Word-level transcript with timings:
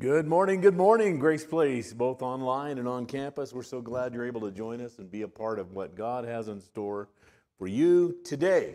Good 0.00 0.26
morning, 0.26 0.60
good 0.60 0.76
morning, 0.76 1.20
Grace 1.20 1.44
Place, 1.44 1.92
both 1.92 2.22
online 2.22 2.78
and 2.78 2.88
on 2.88 3.06
campus. 3.06 3.52
We're 3.52 3.62
so 3.62 3.80
glad 3.80 4.12
you're 4.12 4.26
able 4.26 4.40
to 4.40 4.50
join 4.50 4.80
us 4.80 4.98
and 4.98 5.08
be 5.08 5.22
a 5.22 5.28
part 5.28 5.60
of 5.60 5.74
what 5.74 5.94
God 5.94 6.24
has 6.24 6.48
in 6.48 6.60
store 6.60 7.08
for 7.56 7.68
you 7.68 8.16
today. 8.24 8.74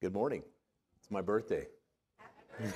Good 0.00 0.12
morning. 0.12 0.44
It's 1.00 1.10
my 1.10 1.20
birthday. 1.20 1.66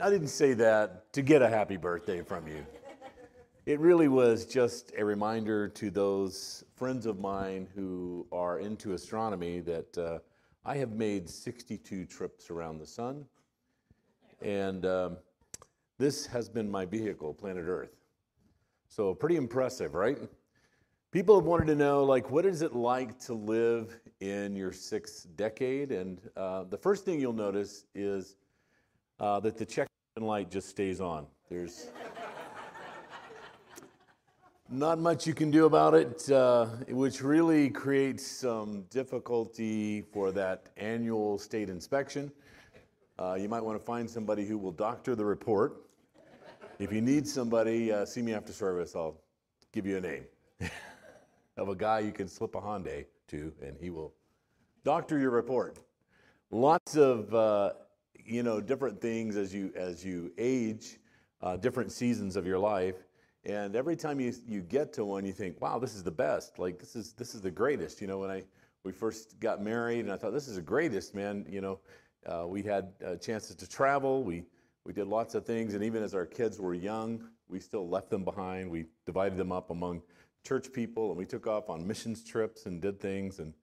I 0.00 0.10
didn't 0.10 0.28
say 0.28 0.54
that 0.54 1.12
to 1.12 1.22
get 1.22 1.42
a 1.42 1.48
happy 1.48 1.76
birthday 1.76 2.22
from 2.22 2.48
you. 2.48 2.66
It 3.66 3.78
really 3.78 4.08
was 4.08 4.46
just 4.46 4.92
a 4.98 5.04
reminder 5.04 5.68
to 5.68 5.90
those 5.90 6.64
friends 6.74 7.06
of 7.06 7.20
mine 7.20 7.68
who 7.76 8.26
are 8.32 8.58
into 8.58 8.94
astronomy 8.94 9.60
that 9.60 9.96
uh, 9.96 10.18
I 10.64 10.76
have 10.78 10.90
made 10.90 11.30
62 11.30 12.06
trips 12.06 12.50
around 12.50 12.78
the 12.78 12.86
sun 12.86 13.26
and 14.42 14.86
um, 14.86 15.16
this 15.98 16.26
has 16.26 16.48
been 16.48 16.70
my 16.70 16.84
vehicle, 16.84 17.34
Planet 17.34 17.64
Earth. 17.66 17.96
So 18.88 19.14
pretty 19.14 19.36
impressive, 19.36 19.94
right? 19.94 20.18
People 21.10 21.36
have 21.36 21.46
wanted 21.46 21.66
to 21.66 21.74
know, 21.74 22.04
like, 22.04 22.30
what 22.30 22.44
is 22.44 22.62
it 22.62 22.74
like 22.74 23.18
to 23.20 23.34
live 23.34 23.98
in 24.20 24.54
your 24.54 24.72
sixth 24.72 25.26
decade? 25.36 25.90
And 25.90 26.20
uh, 26.36 26.64
the 26.64 26.76
first 26.76 27.04
thing 27.04 27.20
you'll 27.20 27.32
notice 27.32 27.84
is 27.94 28.36
uh, 29.18 29.40
that 29.40 29.56
the 29.56 29.64
check 29.64 29.88
engine 30.16 30.28
light 30.28 30.50
just 30.50 30.68
stays 30.68 31.00
on. 31.00 31.26
There's 31.48 31.88
not 34.70 34.98
much 34.98 35.26
you 35.26 35.32
can 35.32 35.50
do 35.50 35.64
about 35.64 35.94
it, 35.94 36.30
uh, 36.30 36.66
which 36.88 37.22
really 37.22 37.70
creates 37.70 38.26
some 38.26 38.82
difficulty 38.90 40.02
for 40.02 40.30
that 40.32 40.68
annual 40.76 41.38
state 41.38 41.70
inspection. 41.70 42.30
Uh, 43.18 43.34
you 43.34 43.48
might 43.48 43.64
want 43.64 43.76
to 43.76 43.84
find 43.84 44.08
somebody 44.08 44.46
who 44.46 44.56
will 44.56 44.70
doctor 44.70 45.16
the 45.16 45.24
report. 45.24 45.82
If 46.78 46.92
you 46.92 47.00
need 47.00 47.26
somebody, 47.26 47.90
uh, 47.90 48.04
see 48.04 48.22
me 48.22 48.32
after 48.32 48.52
service. 48.52 48.94
I'll 48.94 49.16
give 49.72 49.86
you 49.86 49.96
a 49.96 50.00
name 50.00 50.24
of 51.56 51.68
a 51.68 51.74
guy 51.74 51.98
you 51.98 52.12
can 52.12 52.28
slip 52.28 52.54
a 52.54 52.60
Hyundai 52.60 53.06
to, 53.28 53.52
and 53.60 53.76
he 53.80 53.90
will 53.90 54.14
doctor 54.84 55.18
your 55.18 55.30
report. 55.30 55.80
Lots 56.52 56.96
of 56.96 57.34
uh, 57.34 57.72
you 58.24 58.44
know 58.44 58.60
different 58.60 59.00
things 59.00 59.36
as 59.36 59.52
you 59.52 59.72
as 59.74 60.04
you 60.04 60.32
age, 60.38 61.00
uh, 61.42 61.56
different 61.56 61.90
seasons 61.90 62.36
of 62.36 62.46
your 62.46 62.60
life, 62.60 63.08
and 63.44 63.74
every 63.74 63.96
time 63.96 64.20
you 64.20 64.32
you 64.46 64.60
get 64.60 64.92
to 64.92 65.04
one, 65.04 65.24
you 65.24 65.32
think, 65.32 65.60
"Wow, 65.60 65.80
this 65.80 65.96
is 65.96 66.04
the 66.04 66.12
best! 66.12 66.60
Like 66.60 66.78
this 66.78 66.94
is 66.94 67.14
this 67.14 67.34
is 67.34 67.40
the 67.40 67.50
greatest." 67.50 68.00
You 68.00 68.06
know, 68.06 68.18
when 68.18 68.30
I 68.30 68.44
we 68.84 68.92
first 68.92 69.40
got 69.40 69.60
married, 69.60 70.00
and 70.04 70.12
I 70.12 70.16
thought, 70.16 70.32
"This 70.32 70.46
is 70.46 70.54
the 70.54 70.62
greatest, 70.62 71.16
man!" 71.16 71.44
You 71.48 71.60
know 71.60 71.80
uh, 72.26 72.46
we 72.46 72.62
had 72.62 72.92
uh, 73.04 73.16
chances 73.16 73.56
to 73.56 73.68
travel. 73.68 74.22
We, 74.22 74.44
we 74.84 74.92
did 74.92 75.06
lots 75.06 75.34
of 75.34 75.44
things. 75.44 75.74
And 75.74 75.84
even 75.84 76.02
as 76.02 76.14
our 76.14 76.26
kids 76.26 76.60
were 76.60 76.74
young, 76.74 77.28
we 77.48 77.60
still 77.60 77.88
left 77.88 78.10
them 78.10 78.24
behind. 78.24 78.70
We 78.70 78.86
divided 79.06 79.38
them 79.38 79.52
up 79.52 79.70
among 79.70 80.02
church 80.44 80.72
people 80.72 81.10
and 81.10 81.18
we 81.18 81.26
took 81.26 81.46
off 81.46 81.68
on 81.68 81.86
missions 81.86 82.24
trips 82.24 82.66
and 82.66 82.80
did 82.80 83.00
things. 83.00 83.38
And, 83.38 83.54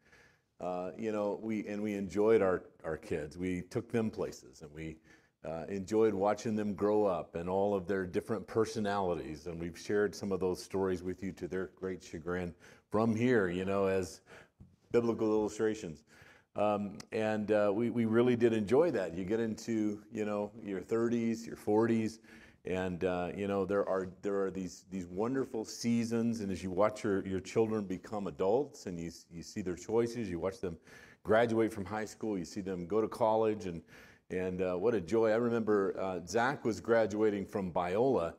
uh, 0.60 0.92
you 0.98 1.12
know, 1.12 1.40
we, 1.42 1.68
and 1.68 1.82
we 1.82 1.94
enjoyed 1.94 2.42
our, 2.42 2.64
our 2.84 2.98
kids. 2.98 3.38
We 3.38 3.62
took 3.62 3.92
them 3.92 4.10
places 4.10 4.62
and 4.62 4.72
we 4.74 4.98
uh, 5.46 5.66
enjoyed 5.70 6.14
watching 6.14 6.56
them 6.56 6.74
grow 6.74 7.06
up 7.06 7.36
and 7.36 7.48
all 7.48 7.76
of 7.76 7.88
their 7.88 8.06
different 8.06 8.48
personalities. 8.48 9.48
And 9.48 9.60
we've 9.60 9.78
shared 9.78 10.16
some 10.16 10.32
of 10.32 10.40
those 10.40 10.62
stories 10.62 11.04
with 11.04 11.22
you 11.22 11.32
to 11.34 11.48
their 11.48 11.70
great 11.76 12.04
chagrin 12.04 12.54
from 12.90 13.16
here, 13.16 13.48
you 13.50 13.66
know, 13.66 13.86
as 13.86 14.22
biblical 14.92 15.28
illustrations. 15.32 16.04
Um, 16.56 16.98
and 17.12 17.52
uh, 17.52 17.72
we, 17.74 17.90
we 17.90 18.06
really 18.06 18.36
did 18.36 18.54
enjoy 18.54 18.92
that. 18.92 19.14
You 19.14 19.26
get 19.26 19.40
into 19.40 20.02
you 20.12 20.26
know 20.26 20.52
your 20.64 20.82
30s, 20.82 21.46
your 21.46 21.58
40s, 21.58 22.20
and 22.64 23.04
uh, 23.04 23.32
you 23.36 23.48
know 23.48 23.66
there 23.66 23.88
are 23.88 24.08
there 24.22 24.42
are 24.44 24.52
these 24.52 24.86
these 24.90 25.08
wonderful 25.08 25.66
seasons. 25.66 26.40
And 26.40 26.52
as 26.52 26.64
you 26.64 26.72
watch 26.72 27.04
your, 27.04 27.26
your 27.28 27.42
children 27.42 27.84
become 27.84 28.28
adults, 28.28 28.86
and 28.86 29.00
you 29.00 29.12
you 29.32 29.44
see 29.44 29.62
their 29.62 29.76
choices, 29.76 30.30
you 30.30 30.40
watch 30.40 30.62
them 30.62 30.78
graduate 31.24 31.74
from 31.74 31.84
high 31.84 32.06
school, 32.06 32.38
you 32.38 32.46
see 32.46 32.62
them 32.62 32.86
go 32.86 33.02
to 33.02 33.08
college, 33.08 33.66
and 33.66 33.82
and 34.30 34.62
uh, 34.62 34.76
what 34.76 34.96
a 34.96 35.02
joy! 35.02 35.32
I 35.32 35.36
remember 35.36 35.96
uh, 36.00 36.20
Zach 36.26 36.64
was 36.64 36.80
graduating 36.80 37.46
from 37.46 37.70
Biola, 37.70 38.34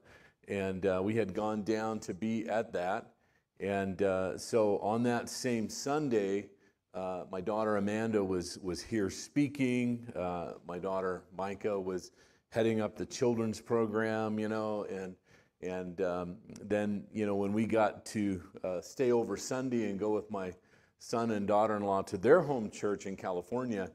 and 0.49 0.87
uh, 0.87 1.01
we 1.05 1.15
had 1.15 1.35
gone 1.35 1.65
down 1.65 2.01
to 2.01 2.15
be 2.15 2.49
at 2.49 2.73
that. 2.73 3.11
And 3.61 4.03
uh, 4.03 4.37
so 4.37 4.79
on 4.79 5.03
that 5.05 5.31
same 5.31 5.69
Sunday, 5.71 6.51
uh, 6.97 7.25
my 7.31 7.43
daughter 7.43 7.77
Amanda 7.77 8.25
was, 8.25 8.59
was 8.63 8.83
here 8.83 9.11
speaking. 9.11 10.11
Uh, 10.17 10.53
my 10.67 10.79
daughter 10.79 11.25
Micah 11.37 11.79
was 11.79 12.11
heading 12.49 12.81
up 12.81 12.97
the 12.97 13.05
children's 13.05 13.61
program, 13.61 14.39
you 14.39 14.49
know, 14.49 14.85
and, 14.85 15.15
and 15.61 16.01
um, 16.01 16.37
then, 16.63 17.05
you 17.13 17.27
know, 17.27 17.35
when 17.37 17.53
we 17.53 17.67
got 17.67 18.07
to 18.07 18.43
uh, 18.65 18.81
stay 18.81 19.13
over 19.13 19.37
Sunday 19.37 19.91
and 19.91 19.99
go 19.99 20.11
with 20.15 20.31
my 20.31 20.53
son 20.99 21.33
and 21.33 21.47
daughter 21.47 21.77
in 21.77 21.83
law 21.83 22.01
to 22.01 22.17
their 22.17 22.41
home 22.41 22.71
church 22.71 23.05
in 23.05 23.15
California, 23.15 23.91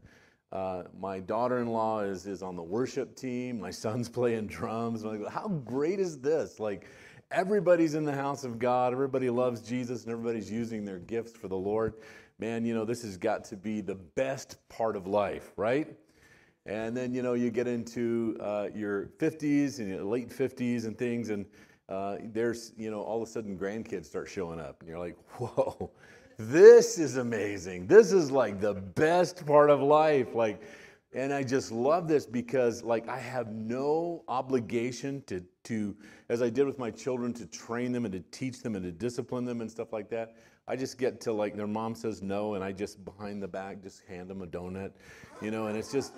uh, 0.52 0.84
my 1.00 1.20
daughter 1.20 1.58
in 1.58 1.68
law 1.68 2.02
is, 2.02 2.28
is 2.28 2.44
on 2.44 2.56
the 2.56 2.62
worship 2.62 3.16
team. 3.16 3.60
My 3.60 3.72
son's 3.72 4.10
playing 4.20 4.46
drums. 4.46 5.04
Like, 5.04 5.28
how 5.28 5.48
great 5.48 6.00
is 6.00 6.20
this? 6.20 6.60
Like, 6.60 6.86
everybody's 7.32 7.96
in 7.96 8.04
the 8.06 8.14
house 8.14 8.44
of 8.44 8.60
God, 8.60 8.94
everybody 8.94 9.32
loves 9.32 9.62
Jesus, 9.62 10.04
and 10.04 10.12
everybody's 10.12 10.52
using 10.52 10.86
their 10.86 11.00
gifts 11.00 11.32
for 11.32 11.48
the 11.48 11.58
Lord 11.58 11.96
man, 12.42 12.66
you 12.66 12.74
know, 12.74 12.84
this 12.84 13.04
has 13.04 13.18
got 13.18 13.44
to 13.46 13.56
be 13.56 13.82
the 13.82 13.94
best 13.96 14.58
part 14.68 14.96
of 14.96 15.06
life, 15.06 15.52
right? 15.58 15.96
And 16.66 16.98
then, 16.98 17.14
you 17.14 17.22
know, 17.22 17.34
you 17.34 17.52
get 17.52 17.68
into 17.68 18.36
uh, 18.42 18.70
your 18.74 19.12
50s 19.20 19.78
and 19.78 19.88
your 19.88 20.04
late 20.04 20.30
50s 20.30 20.86
and 20.86 20.98
things, 20.98 21.30
and 21.30 21.46
uh, 21.88 22.18
there's, 22.34 22.74
you 22.76 22.90
know, 22.90 23.02
all 23.02 23.22
of 23.22 23.28
a 23.28 23.32
sudden 23.32 23.58
grandkids 23.58 24.06
start 24.06 24.28
showing 24.28 24.60
up, 24.60 24.78
and 24.80 24.90
you're 24.90 25.00
like, 25.00 25.16
whoa, 25.38 25.92
this 26.38 26.98
is 26.98 27.18
amazing. 27.18 27.86
This 27.86 28.12
is 28.12 28.32
like 28.32 28.60
the 28.60 28.74
best 28.74 29.46
part 29.46 29.70
of 29.70 29.82
life. 29.82 30.34
Like, 30.34 30.64
and 31.14 31.32
I 31.32 31.44
just 31.44 31.72
love 31.72 32.08
this 32.08 32.26
because, 32.26 32.84
like, 32.84 33.08
I 33.08 33.20
have 33.20 33.52
no 33.52 34.24
obligation 34.28 35.22
to, 35.28 35.44
to, 35.66 35.96
as 36.30 36.42
I 36.42 36.50
did 36.50 36.66
with 36.66 36.80
my 36.80 36.90
children, 36.90 37.34
to 37.34 37.46
train 37.46 37.92
them 37.92 38.06
and 38.06 38.14
to 38.14 38.22
teach 38.32 38.64
them 38.64 38.76
and 38.76 38.84
to 38.84 38.92
discipline 38.92 39.46
them 39.46 39.62
and 39.62 39.70
stuff 39.70 39.94
like 39.94 40.10
that. 40.10 40.36
I 40.68 40.76
just 40.76 40.98
get 40.98 41.20
to 41.22 41.34
like 41.34 41.56
their 41.56 41.68
mom 41.68 41.96
says 41.96 42.22
no, 42.22 42.54
and 42.54 42.64
I 42.64 42.72
just 42.72 43.04
behind 43.04 43.42
the 43.42 43.48
back 43.48 43.82
just 43.82 44.04
hand 44.06 44.30
them 44.30 44.42
a 44.42 44.48
donut, 44.48 44.92
you 45.42 45.52
know, 45.52 45.68
and 45.68 45.78
it's 45.78 45.92
just, 45.92 46.14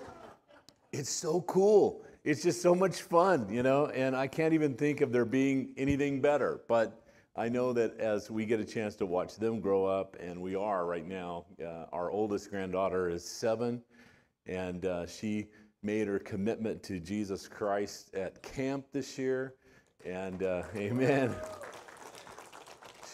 it's 0.92 1.10
so 1.10 1.40
cool. 1.42 2.04
It's 2.24 2.42
just 2.42 2.62
so 2.62 2.74
much 2.74 3.02
fun, 3.02 3.48
you 3.50 3.62
know, 3.62 3.86
and 3.86 4.16
I 4.16 4.26
can't 4.26 4.54
even 4.54 4.74
think 4.74 5.00
of 5.00 5.12
there 5.12 5.24
being 5.24 5.74
anything 5.76 6.20
better. 6.20 6.60
But 6.68 7.02
I 7.36 7.48
know 7.48 7.72
that 7.72 7.98
as 7.98 8.30
we 8.30 8.46
get 8.46 8.60
a 8.60 8.64
chance 8.64 8.94
to 8.96 9.06
watch 9.06 9.36
them 9.36 9.60
grow 9.60 9.86
up, 9.86 10.16
and 10.20 10.40
we 10.40 10.54
are 10.54 10.86
right 10.86 11.06
now, 11.06 11.46
uh, 11.60 11.86
our 11.92 12.10
oldest 12.10 12.48
granddaughter 12.50 13.08
is 13.08 13.28
seven, 13.28 13.82
and 14.46 14.86
uh, 14.86 15.06
she 15.06 15.48
made 15.82 16.06
her 16.06 16.18
commitment 16.18 16.82
to 16.84 17.00
Jesus 17.00 17.48
Christ 17.48 18.14
at 18.14 18.42
camp 18.42 18.86
this 18.92 19.18
year. 19.18 19.54
And 20.04 20.42
uh, 20.42 20.62
amen 20.76 21.34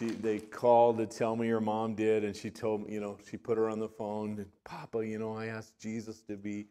she, 0.00 0.06
they 0.06 0.38
called 0.38 0.96
to 0.98 1.06
tell 1.06 1.36
me 1.36 1.46
her 1.48 1.60
mom 1.60 1.94
did, 1.94 2.24
and 2.24 2.34
she 2.34 2.50
told 2.50 2.86
me, 2.86 2.94
you 2.94 3.00
know, 3.00 3.18
she 3.30 3.36
put 3.36 3.58
her 3.58 3.68
on 3.68 3.78
the 3.78 3.88
phone. 3.88 4.38
And, 4.38 4.46
Papa, 4.64 5.06
you 5.06 5.18
know, 5.18 5.36
I 5.36 5.46
asked 5.46 5.78
Jesus 5.78 6.22
to 6.22 6.36
be 6.36 6.66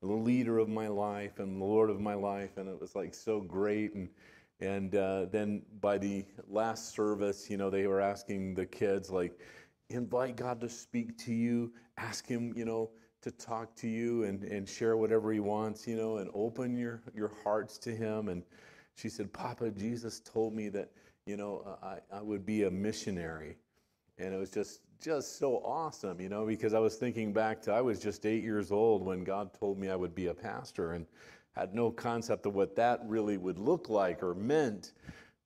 the 0.00 0.08
leader 0.08 0.58
of 0.58 0.68
my 0.68 0.88
life 0.88 1.40
and 1.40 1.60
the 1.60 1.64
Lord 1.64 1.90
of 1.90 2.00
my 2.00 2.14
life, 2.14 2.56
and 2.56 2.68
it 2.68 2.80
was 2.80 2.96
like 2.96 3.14
so 3.14 3.40
great. 3.40 3.94
And 3.94 4.08
and 4.60 4.94
uh, 4.94 5.26
then 5.30 5.62
by 5.80 5.98
the 5.98 6.24
last 6.48 6.94
service, 6.94 7.48
you 7.48 7.56
know, 7.56 7.70
they 7.70 7.86
were 7.86 8.00
asking 8.00 8.54
the 8.54 8.66
kids 8.66 9.10
like, 9.10 9.38
invite 9.88 10.36
God 10.36 10.60
to 10.60 10.68
speak 10.68 11.16
to 11.18 11.32
you, 11.32 11.72
ask 11.96 12.26
Him, 12.26 12.52
you 12.56 12.64
know, 12.64 12.90
to 13.22 13.30
talk 13.30 13.76
to 13.76 13.88
you 13.88 14.24
and 14.24 14.44
and 14.44 14.66
share 14.66 14.96
whatever 14.96 15.32
He 15.32 15.40
wants, 15.40 15.86
you 15.86 15.96
know, 15.96 16.16
and 16.16 16.30
open 16.32 16.78
your 16.78 17.02
your 17.14 17.32
hearts 17.44 17.76
to 17.78 17.94
Him. 17.94 18.28
And 18.28 18.42
she 18.94 19.10
said, 19.10 19.32
Papa, 19.34 19.70
Jesus 19.70 20.20
told 20.20 20.54
me 20.54 20.70
that 20.70 20.90
you 21.30 21.36
know, 21.36 21.78
I, 21.80 21.98
I 22.12 22.20
would 22.20 22.44
be 22.44 22.64
a 22.64 22.70
missionary. 22.70 23.56
And 24.18 24.34
it 24.34 24.36
was 24.36 24.50
just, 24.50 24.80
just 25.00 25.38
so 25.38 25.62
awesome, 25.64 26.20
you 26.20 26.28
know, 26.28 26.44
because 26.44 26.74
I 26.74 26.80
was 26.80 26.96
thinking 26.96 27.32
back 27.32 27.62
to 27.62 27.72
I 27.72 27.80
was 27.80 28.00
just 28.00 28.26
eight 28.26 28.42
years 28.42 28.72
old 28.72 29.06
when 29.06 29.22
God 29.22 29.54
told 29.54 29.78
me 29.78 29.88
I 29.88 29.94
would 29.94 30.12
be 30.12 30.26
a 30.26 30.34
pastor 30.34 30.94
and 30.94 31.06
had 31.52 31.72
no 31.72 31.92
concept 31.92 32.46
of 32.46 32.56
what 32.56 32.74
that 32.74 33.00
really 33.06 33.36
would 33.36 33.60
look 33.60 33.88
like 33.88 34.24
or 34.24 34.34
meant. 34.34 34.92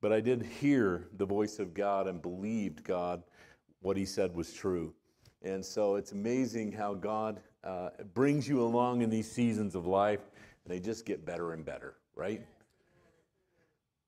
But 0.01 0.11
I 0.11 0.21
did 0.21 0.43
hear 0.43 1.07
the 1.19 1.27
voice 1.27 1.59
of 1.59 1.75
God 1.75 2.09
and 2.09 2.23
believed 2.23 2.83
God, 2.83 3.23
what 3.83 3.99
He 3.99 4.07
said 4.07 4.35
was 4.35 4.55
true. 4.55 4.95
And 5.43 5.63
so 5.63 5.97
it's 5.97 6.13
amazing 6.13 6.73
how 6.73 6.95
God 6.95 7.41
uh, 7.63 7.91
brings 8.15 8.49
you 8.49 8.63
along 8.63 9.03
in 9.03 9.11
these 9.11 9.31
seasons 9.31 9.75
of 9.75 9.87
life, 9.87 10.31
and 10.65 10.73
they 10.73 10.81
just 10.81 11.05
get 11.05 11.27
better 11.27 11.53
and 11.53 11.63
better, 11.63 11.97
right? 12.17 12.43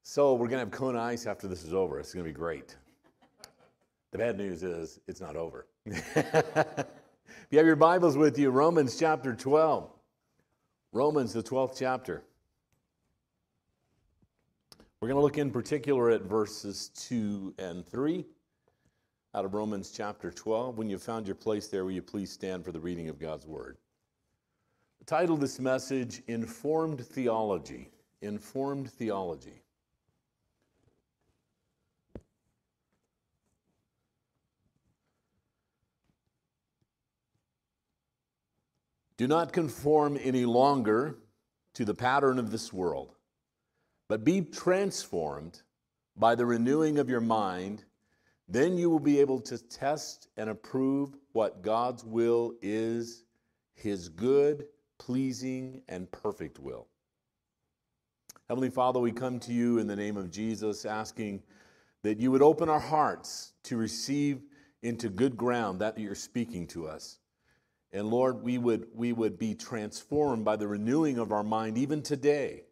So 0.08 0.34
we're 0.34 0.46
going 0.46 0.52
to 0.52 0.58
have 0.60 0.70
Kona 0.70 1.00
Ice 1.00 1.26
after 1.26 1.48
this 1.48 1.64
is 1.64 1.74
over. 1.74 1.98
It's 1.98 2.14
going 2.14 2.24
to 2.24 2.30
be 2.30 2.32
great. 2.32 2.76
The 4.12 4.18
bad 4.18 4.38
news 4.38 4.62
is 4.62 5.00
it's 5.08 5.20
not 5.20 5.34
over. 5.34 5.66
if 5.84 6.86
you 7.50 7.58
have 7.58 7.66
your 7.66 7.74
Bibles 7.74 8.16
with 8.16 8.38
you, 8.38 8.50
Romans 8.50 8.96
chapter 8.96 9.34
12. 9.34 9.90
Romans, 10.92 11.32
the 11.32 11.42
12th 11.42 11.76
chapter. 11.76 12.22
We're 15.00 15.08
going 15.08 15.18
to 15.18 15.22
look 15.22 15.38
in 15.38 15.50
particular 15.50 16.10
at 16.10 16.22
verses 16.22 16.92
2 17.08 17.54
and 17.58 17.84
3 17.84 18.24
out 19.34 19.44
of 19.44 19.54
Romans 19.54 19.90
chapter 19.90 20.30
12. 20.30 20.78
When 20.78 20.88
you've 20.88 21.02
found 21.02 21.26
your 21.26 21.34
place 21.34 21.66
there, 21.66 21.84
will 21.84 21.90
you 21.90 22.00
please 22.00 22.30
stand 22.30 22.64
for 22.64 22.70
the 22.70 22.80
reading 22.80 23.08
of 23.08 23.18
God's 23.18 23.44
word? 23.44 23.76
The 25.00 25.04
title 25.04 25.34
of 25.34 25.40
this 25.40 25.58
message, 25.58 26.22
Informed 26.28 27.04
Theology. 27.04 27.90
Informed 28.22 28.88
Theology. 28.88 29.64
Do 39.18 39.26
not 39.26 39.52
conform 39.52 40.18
any 40.22 40.44
longer 40.44 41.16
to 41.74 41.84
the 41.84 41.94
pattern 41.94 42.38
of 42.38 42.50
this 42.50 42.72
world, 42.72 43.16
but 44.08 44.24
be 44.24 44.42
transformed 44.42 45.62
by 46.16 46.34
the 46.34 46.46
renewing 46.46 46.98
of 46.98 47.08
your 47.08 47.20
mind. 47.20 47.84
Then 48.48 48.76
you 48.76 48.90
will 48.90 49.00
be 49.00 49.20
able 49.20 49.40
to 49.40 49.58
test 49.58 50.28
and 50.36 50.50
approve 50.50 51.16
what 51.32 51.62
God's 51.62 52.04
will 52.04 52.54
is, 52.62 53.24
his 53.74 54.08
good, 54.08 54.66
pleasing, 54.98 55.82
and 55.88 56.10
perfect 56.12 56.58
will. 56.58 56.86
Heavenly 58.48 58.70
Father, 58.70 59.00
we 59.00 59.12
come 59.12 59.40
to 59.40 59.52
you 59.52 59.78
in 59.78 59.86
the 59.86 59.96
name 59.96 60.16
of 60.16 60.30
Jesus, 60.30 60.84
asking 60.84 61.42
that 62.02 62.20
you 62.20 62.30
would 62.30 62.42
open 62.42 62.68
our 62.68 62.78
hearts 62.78 63.54
to 63.64 63.76
receive 63.76 64.42
into 64.82 65.08
good 65.08 65.36
ground 65.36 65.80
that 65.80 65.98
you're 65.98 66.14
speaking 66.14 66.66
to 66.68 66.86
us. 66.86 67.18
And 67.96 68.10
Lord, 68.10 68.42
we 68.42 68.58
would, 68.58 68.88
we 68.94 69.14
would 69.14 69.38
be 69.38 69.54
transformed 69.54 70.44
by 70.44 70.56
the 70.56 70.68
renewing 70.68 71.16
of 71.16 71.32
our 71.32 71.42
mind 71.42 71.78
even 71.78 72.02
today. 72.02 72.64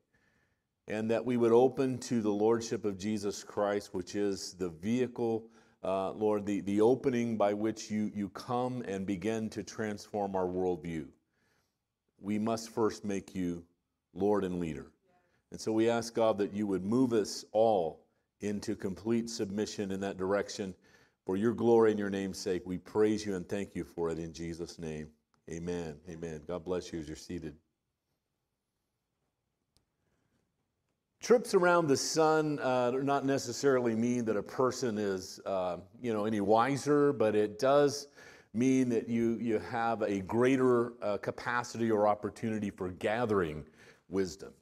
And 0.87 1.11
that 1.11 1.25
we 1.25 1.38
would 1.38 1.50
open 1.50 1.97
to 2.00 2.21
the 2.21 2.31
Lordship 2.31 2.85
of 2.85 2.99
Jesus 2.99 3.43
Christ, 3.43 3.94
which 3.94 4.17
is 4.17 4.53
the 4.59 4.69
vehicle, 4.69 5.47
uh, 5.82 6.11
Lord, 6.11 6.44
the, 6.44 6.61
the 6.61 6.82
opening 6.82 7.38
by 7.38 7.55
which 7.55 7.91
you, 7.91 8.12
you 8.15 8.29
come 8.29 8.82
and 8.82 9.06
begin 9.06 9.49
to 9.50 9.62
transform 9.62 10.37
our 10.37 10.44
worldview. 10.44 11.06
We 12.21 12.38
must 12.38 12.69
first 12.69 13.03
make 13.03 13.35
you 13.35 13.65
Lord 14.12 14.44
and 14.44 14.61
leader. 14.61 14.93
And 15.50 15.59
so 15.59 15.73
we 15.73 15.88
ask 15.88 16.12
God 16.15 16.37
that 16.37 16.53
you 16.53 16.67
would 16.67 16.85
move 16.85 17.15
us 17.15 17.47
all 17.53 18.05
into 18.41 18.76
complete 18.76 19.31
submission 19.31 19.91
in 19.91 20.00
that 20.00 20.19
direction 20.19 20.75
for 21.25 21.37
your 21.37 21.55
glory 21.55 21.91
and 21.91 21.99
your 21.99 22.11
name's 22.11 22.38
sake, 22.38 22.62
we 22.65 22.79
praise 22.79 23.25
you 23.25 23.35
and 23.35 23.49
thank 23.49 23.75
you 23.75 23.85
for 23.85 24.11
it 24.11 24.19
in 24.19 24.32
Jesus' 24.32 24.79
name. 24.79 25.09
Amen. 25.50 25.97
Amen. 26.09 26.41
God 26.47 26.65
bless 26.65 26.93
you 26.93 27.00
as 27.00 27.06
you're 27.06 27.17
seated. 27.17 27.55
Trips 31.21 31.55
around 31.55 31.87
the 31.88 31.97
sun 31.97 32.59
uh, 32.61 32.91
do 32.91 33.03
not 33.03 33.25
necessarily 33.25 33.94
mean 33.94 34.26
that 34.26 34.37
a 34.37 34.43
person 34.43 34.99
is, 34.99 35.41
uh, 35.47 35.79
you 36.03 36.12
know, 36.12 36.26
any 36.26 36.43
wiser, 36.43 37.15
but 37.15 37.35
it 37.35 37.59
does 37.59 38.09
mean 38.53 38.91
that 38.91 39.09
you, 39.09 39.38
you 39.41 39.59
have 39.59 40.03
a 40.03 40.21
greater 40.21 40.93
uh, 41.03 41.17
capacity 41.17 41.91
or 41.91 42.06
opportunity 42.06 42.69
for 42.69 42.91
gathering 42.91 43.65
wisdom. 44.11 44.53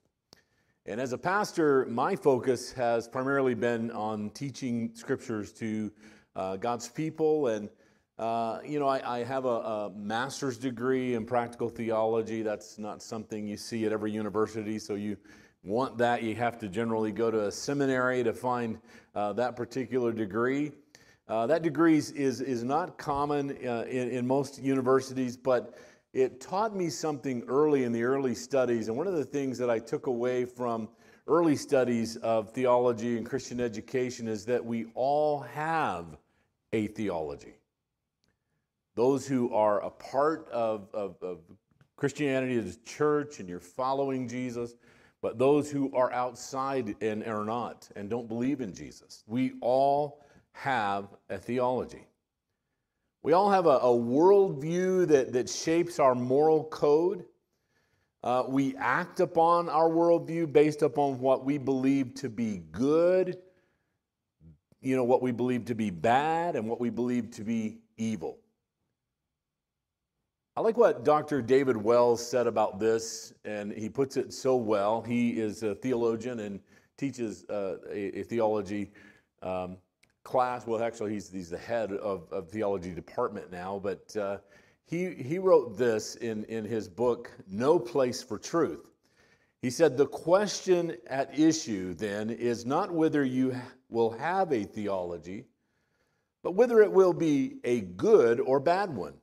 And 0.87 1.01
as 1.01 1.13
a 1.13 1.19
pastor, 1.19 1.87
my 1.87 2.17
focus 2.17 2.73
has 2.73 3.07
primarily 3.07 3.55
been 3.55 3.91
on 3.91 4.31
teaching 4.31 4.91
scriptures 4.95 5.53
to 5.55 5.93
uh, 6.37 6.57
God's 6.57 6.89
people. 6.89 7.49
And, 7.49 7.69
uh, 8.19 8.61
you 8.65 8.79
know, 8.79 8.89
I, 8.89 9.21
I 9.21 9.25
have 9.25 9.45
a, 9.45 9.49
a, 9.49 9.91
master's 9.95 10.59
degree 10.59 11.15
in 11.15 11.25
practical 11.25 11.69
theology. 11.69 12.43
That's 12.43 12.79
not 12.79 13.03
something 13.03 13.47
you 13.47 13.57
see 13.57 13.85
at 13.87 13.93
every 13.93 14.13
university. 14.13 14.79
So 14.79 14.95
you 14.95 15.17
want 15.63 15.99
that, 15.99 16.23
you 16.23 16.35
have 16.35 16.59
to 16.59 16.69
generally 16.69 17.13
go 17.13 17.31
to 17.31 17.47
a 17.47 17.53
seminary 17.53 18.25
to 18.25 18.33
find 18.33 18.79
uh, 19.15 19.33
that 19.35 19.57
particular 19.57 20.13
degree. 20.13 20.73
Uh, 21.29 21.47
that 21.47 21.63
degree 21.63 21.97
is, 21.97 22.11
is 22.11 22.65
not 22.65 22.99
common 22.99 23.57
uh, 23.67 23.85
in, 23.89 24.11
in 24.11 24.27
most 24.27 24.61
universities, 24.61 25.37
but 25.37 25.79
it 26.13 26.41
taught 26.41 26.77
me 26.77 26.91
something 26.91 27.43
early 27.49 27.85
in 27.85 27.93
the 27.93 28.03
early 28.03 28.35
studies. 28.35 28.89
And 28.89 28.97
one 28.97 29.07
of 29.07 29.15
the 29.15 29.25
things 29.25 29.57
that 29.59 29.71
I 29.71 29.79
took 29.79 30.09
away 30.09 30.45
from 30.45 30.89
early 31.27 31.57
studies 31.57 32.17
of 32.17 32.51
theology 32.51 33.17
and 33.17 33.25
Christian 33.25 33.61
education 33.61 34.29
is 34.29 34.45
that 34.47 34.65
we 34.65 34.87
all 34.95 35.41
have 35.41 36.19
a 36.73 36.87
theology. 36.89 37.55
Those 38.95 39.27
who 39.27 39.53
are 39.55 39.83
a 39.83 39.91
part 39.91 40.49
of, 40.51 40.89
of, 40.93 41.17
of 41.23 41.39
Christianity 41.97 42.57
as 42.57 42.77
a 42.77 42.81
church 42.81 43.41
and 43.41 43.49
you're 43.49 43.61
following 43.61 44.29
Jesus, 44.29 44.75
but 45.21 45.39
those 45.39 45.71
who 45.71 45.95
are 45.95 46.13
outside 46.13 46.97
and 47.01 47.25
are 47.25 47.45
not 47.45 47.89
and 47.97 48.11
don't 48.11 48.29
believe 48.29 48.61
in 48.61 48.75
Jesus. 48.75 49.23
We 49.27 49.53
all 49.61 50.25
have 50.53 51.09
a 51.31 51.39
theology. 51.39 52.07
We 53.23 53.33
all 53.33 53.51
have 53.51 53.67
a, 53.67 53.79
a 53.79 53.97
worldview 53.97 55.07
that, 55.09 55.33
that 55.33 55.49
shapes 55.49 55.99
our 55.99 56.15
moral 56.15 56.65
code. 56.65 57.25
Uh, 58.25 58.45
we 58.49 58.77
act 58.77 59.21
upon 59.21 59.69
our 59.69 59.89
worldview 59.89 60.53
based 60.53 60.83
upon 60.83 61.19
what 61.21 61.45
we 61.45 61.57
believe 61.57 62.15
to 62.15 62.29
be 62.29 62.63
good 62.73 63.39
you 64.83 64.97
know, 64.97 65.05
what 65.05 65.23
we 65.23 65.31
believe 65.31 65.65
to 65.67 65.75
be 65.75 65.91
bad 65.91 66.57
and 66.57 66.69
what 66.69 66.81
we 66.81 66.91
believe 66.91 67.31
to 67.31 67.45
be 67.45 67.79
evil. 67.97 68.39
I 70.55 70.61
like 70.61 70.77
what 70.77 71.05
Dr. 71.05 71.41
David 71.41 71.77
Wells 71.77 72.25
said 72.25 72.47
about 72.47 72.79
this, 72.79 73.33
and 73.45 73.73
he 73.73 73.89
puts 73.89 74.19
it 74.19 74.35
so 74.35 74.57
well. 74.57 75.01
He 75.01 75.41
is 75.41 75.63
a 75.63 75.75
theologian 75.75 76.41
and 76.41 76.61
teaches 76.99 77.45
uh, 77.49 77.77
a, 77.91 78.21
a, 78.21 78.23
theology 78.23 78.91
um, 79.43 79.79
class. 80.25 80.67
Well, 80.67 80.83
actually, 80.83 81.13
he's, 81.15 81.31
he's 81.31 81.49
the 81.49 81.57
head 81.57 81.93
of, 81.93 82.31
of 82.31 82.51
theology 82.51 82.93
department 82.93 83.51
now, 83.51 83.81
but 83.83 84.15
uh, 84.15 84.39
he, 84.85 85.15
he 85.15 85.39
wrote 85.39 85.79
this 85.79 86.17
in, 86.17 86.45
in 86.45 86.67
his 86.67 86.87
book, 86.87 87.31
No 87.49 87.79
Place 87.79 88.23
for 88.23 88.39
Truth. 88.39 88.92
He 89.63 89.71
said, 89.71 89.97
The 89.97 90.07
question 90.07 90.97
at 91.07 91.39
issue 91.39 91.95
then 91.95 92.31
is 92.31 92.67
not 92.67 92.93
whether 92.93 93.25
you 93.25 93.55
will 93.89 94.11
have 94.11 94.53
a 94.53 94.65
theology, 94.65 95.47
but 96.43 96.57
whether 96.57 96.83
it 96.83 96.93
will 96.93 97.13
be 97.13 97.61
a 97.63 97.81
good 97.83 98.41
or 98.41 98.59
bad 98.59 98.95
one, 98.95 99.15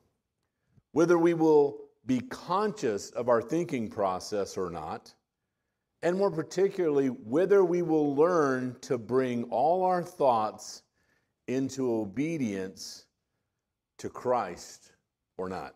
whether 0.94 1.18
we 1.18 1.34
will 1.34 1.82
be 2.06 2.22
conscious 2.22 3.10
of 3.12 3.28
our 3.28 3.42
thinking 3.42 3.90
process 3.90 4.58
or 4.58 4.70
not, 4.70 5.14
and 6.02 6.18
more 6.18 6.32
particularly, 6.32 7.08
whether 7.08 7.66
we 7.66 7.82
will 7.82 8.16
learn 8.16 8.78
to 8.80 8.98
bring 8.98 9.44
all 9.46 9.84
our 9.84 10.02
thoughts 10.02 10.84
into 11.48 11.94
obedience 11.94 13.06
to 13.98 14.08
Christ 14.08 14.94
or 15.38 15.50
not. 15.50 15.76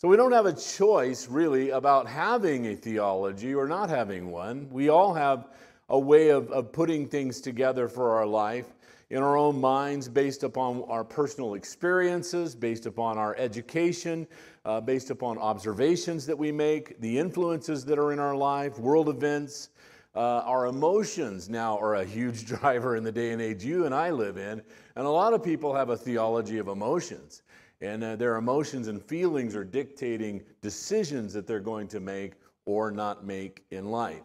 So 0.00 0.08
we 0.08 0.16
don't 0.16 0.32
have 0.32 0.46
a 0.46 0.54
choice 0.54 1.28
really 1.28 1.68
about 1.68 2.06
having 2.06 2.68
a 2.68 2.74
theology 2.74 3.54
or 3.54 3.68
not 3.68 3.90
having 3.90 4.30
one. 4.30 4.66
We 4.70 4.88
all 4.88 5.12
have 5.12 5.48
a 5.90 5.98
way 5.98 6.30
of, 6.30 6.50
of 6.52 6.72
putting 6.72 7.06
things 7.06 7.38
together 7.42 7.86
for 7.86 8.12
our 8.12 8.24
life 8.24 8.64
in 9.10 9.18
our 9.18 9.36
own 9.36 9.60
minds 9.60 10.08
based 10.08 10.42
upon 10.42 10.84
our 10.88 11.04
personal 11.04 11.52
experiences, 11.52 12.54
based 12.54 12.86
upon 12.86 13.18
our 13.18 13.36
education, 13.36 14.26
uh, 14.64 14.80
based 14.80 15.10
upon 15.10 15.36
observations 15.36 16.24
that 16.24 16.38
we 16.38 16.50
make, 16.50 16.98
the 17.02 17.18
influences 17.18 17.84
that 17.84 17.98
are 17.98 18.14
in 18.14 18.18
our 18.18 18.34
life, 18.34 18.78
world 18.78 19.10
events. 19.10 19.68
Uh, 20.14 20.40
our 20.46 20.68
emotions 20.68 21.50
now 21.50 21.78
are 21.78 21.96
a 21.96 22.04
huge 22.06 22.46
driver 22.58 22.96
in 22.96 23.04
the 23.04 23.12
day 23.12 23.32
and 23.32 23.42
age 23.42 23.62
you 23.62 23.84
and 23.84 23.94
I 23.94 24.12
live 24.12 24.38
in. 24.38 24.62
And 24.96 25.06
a 25.06 25.10
lot 25.10 25.34
of 25.34 25.44
people 25.44 25.74
have 25.74 25.90
a 25.90 25.96
theology 25.96 26.56
of 26.56 26.68
emotions. 26.68 27.42
And 27.80 28.04
uh, 28.04 28.16
their 28.16 28.36
emotions 28.36 28.88
and 28.88 29.02
feelings 29.02 29.56
are 29.56 29.64
dictating 29.64 30.42
decisions 30.60 31.32
that 31.32 31.46
they're 31.46 31.60
going 31.60 31.88
to 31.88 32.00
make 32.00 32.34
or 32.66 32.90
not 32.90 33.24
make 33.24 33.64
in 33.70 33.90
life. 33.90 34.22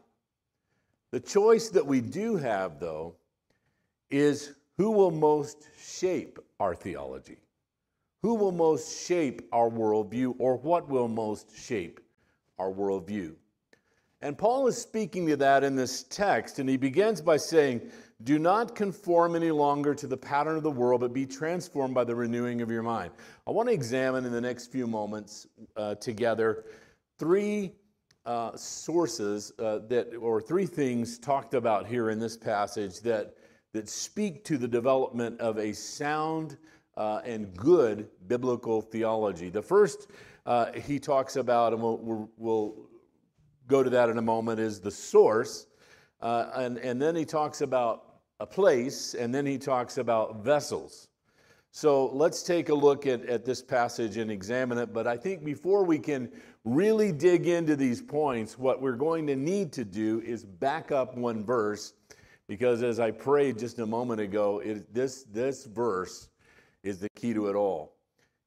The 1.12 1.20
choice 1.20 1.70
that 1.70 1.86
we 1.86 2.02
do 2.02 2.36
have, 2.36 2.80
though, 2.80 3.16
is 4.10 4.56
who 4.78 4.92
will 4.92 5.12
most 5.12 5.70
shape 5.80 6.40
our 6.60 6.76
theology? 6.76 7.38
Who 8.22 8.36
will 8.36 8.52
most 8.52 9.06
shape 9.06 9.48
our 9.54 9.70
worldview, 9.70 10.36
or 10.40 10.58
what 10.58 10.90
will 10.90 11.08
most 11.08 11.56
shape 11.58 12.02
our 12.60 12.72
worldview? 12.72 13.36
And 14.22 14.38
Paul 14.38 14.68
is 14.68 14.78
speaking 14.78 15.28
to 15.28 15.38
that 15.38 15.64
in 15.64 15.76
this 15.76 16.04
text, 16.04 16.60
and 16.60 16.68
he 16.68 16.78
begins 16.78 17.22
by 17.22 17.38
saying, 17.38 17.90
do 18.24 18.40
not 18.40 18.76
conform 18.76 19.36
any 19.36 19.52
longer 19.52 19.94
to 19.94 20.08
the 20.08 20.16
pattern 20.18 20.56
of 20.56 20.64
the 20.64 20.72
world, 20.72 21.02
but 21.02 21.14
be 21.14 21.26
transformed 21.26 21.94
by 21.94 22.04
the 22.04 22.16
renewing 22.16 22.62
of 22.62 22.72
your 22.72 22.84
mind. 22.84 23.12
I 23.46 23.52
want 23.52 23.68
to 23.70 23.74
examine 23.74 24.26
in 24.26 24.32
the 24.32 24.42
next 24.42 24.72
few 24.72 24.88
moments 24.88 25.48
uh, 25.76 25.96
together 25.96 26.64
three 27.20 27.74
uh, 28.26 28.56
sources 28.56 29.52
uh, 29.60 29.80
that, 29.90 30.16
or 30.16 30.42
three 30.42 30.66
things 30.66 31.20
talked 31.20 31.54
about 31.54 31.86
here 31.86 32.10
in 32.10 32.20
this 32.20 32.38
passage 32.38 33.02
that, 33.02 33.36
that 33.74 33.90
speak 33.90 34.44
to 34.46 34.58
the 34.58 34.68
development 34.68 35.40
of 35.42 35.58
a 35.58 35.74
sound 35.74 36.58
uh, 36.98 37.20
and 37.26 37.56
good 37.56 38.08
biblical 38.28 38.82
theology. 38.82 39.50
The 39.50 39.62
first 39.62 40.08
uh, 40.46 40.72
he 40.72 41.00
talks 41.00 41.36
about, 41.36 41.74
and 41.74 41.82
we'll, 41.82 42.30
we'll, 42.38 42.76
go 43.68 43.82
to 43.82 43.90
that 43.90 44.10
in 44.10 44.20
a 44.20 44.22
moment, 44.22 44.60
is 44.60 44.80
the 44.80 44.92
source 44.92 45.66
Uh, 46.22 46.50
and, 46.56 46.78
and 46.78 47.02
then 47.02 47.16
he 47.16 47.26
talks 47.26 47.62
about 47.62 48.05
a 48.40 48.46
place, 48.46 49.14
and 49.14 49.34
then 49.34 49.46
he 49.46 49.58
talks 49.58 49.98
about 49.98 50.44
vessels. 50.44 51.08
So 51.72 52.08
let's 52.14 52.42
take 52.42 52.70
a 52.70 52.74
look 52.74 53.06
at, 53.06 53.26
at 53.26 53.44
this 53.44 53.62
passage 53.62 54.16
and 54.18 54.32
examine 54.32 54.78
it. 54.78 54.94
But 54.94 55.08
I 55.08 55.18
think 55.18 55.44
before 55.44 55.84
we 55.84 56.00
can 56.00 56.32
really 56.64 57.12
dig 57.12 57.48
into 57.48 57.76
these 57.76 58.02
points, 58.02 58.58
what 58.58 58.82
we're 58.82 58.94
going 58.94 59.28
to 59.28 59.36
need 59.36 59.74
to 59.74 59.84
do 59.84 60.22
is 60.26 60.46
back 60.46 60.92
up 60.92 61.18
one 61.18 61.44
verse, 61.44 61.94
because 62.48 62.82
as 62.82 63.00
I 63.00 63.12
prayed 63.12 63.60
just 63.60 63.80
a 63.80 63.86
moment 63.86 64.22
ago, 64.22 64.60
it, 64.60 64.94
this, 64.94 65.24
this 65.24 65.66
verse 65.66 66.30
is 66.84 67.00
the 67.00 67.10
key 67.10 67.34
to 67.34 67.50
it 67.50 67.56
all. 67.56 67.96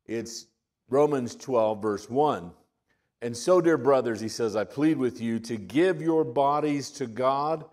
It's 0.07 0.47
Romans 0.89 1.37
12, 1.37 1.83
verse 1.83 2.09
1. 2.09 2.51
And 3.21 3.37
so, 3.37 3.61
dear 3.61 3.77
brothers, 3.77 4.21
he 4.21 4.29
says, 4.29 4.57
I 4.57 4.65
plead 4.65 4.97
with 4.97 5.21
you 5.21 5.39
to 5.41 5.57
give 5.57 6.01
your 6.01 6.25
bodies 6.25 6.91
to 6.93 7.07
God. 7.07 7.65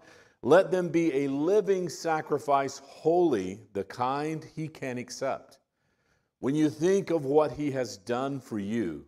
Let 0.45 0.69
them 0.69 0.89
be 0.89 1.11
a 1.23 1.27
living 1.27 1.89
sacrifice, 1.89 2.79
holy, 2.85 3.61
the 3.73 3.83
kind 3.83 4.45
he 4.55 4.67
can 4.67 4.99
accept. 4.99 5.57
When 6.37 6.53
you 6.53 6.69
think 6.69 7.09
of 7.09 7.25
what 7.25 7.53
he 7.53 7.71
has 7.71 7.97
done 7.97 8.39
for 8.39 8.59
you, 8.59 9.07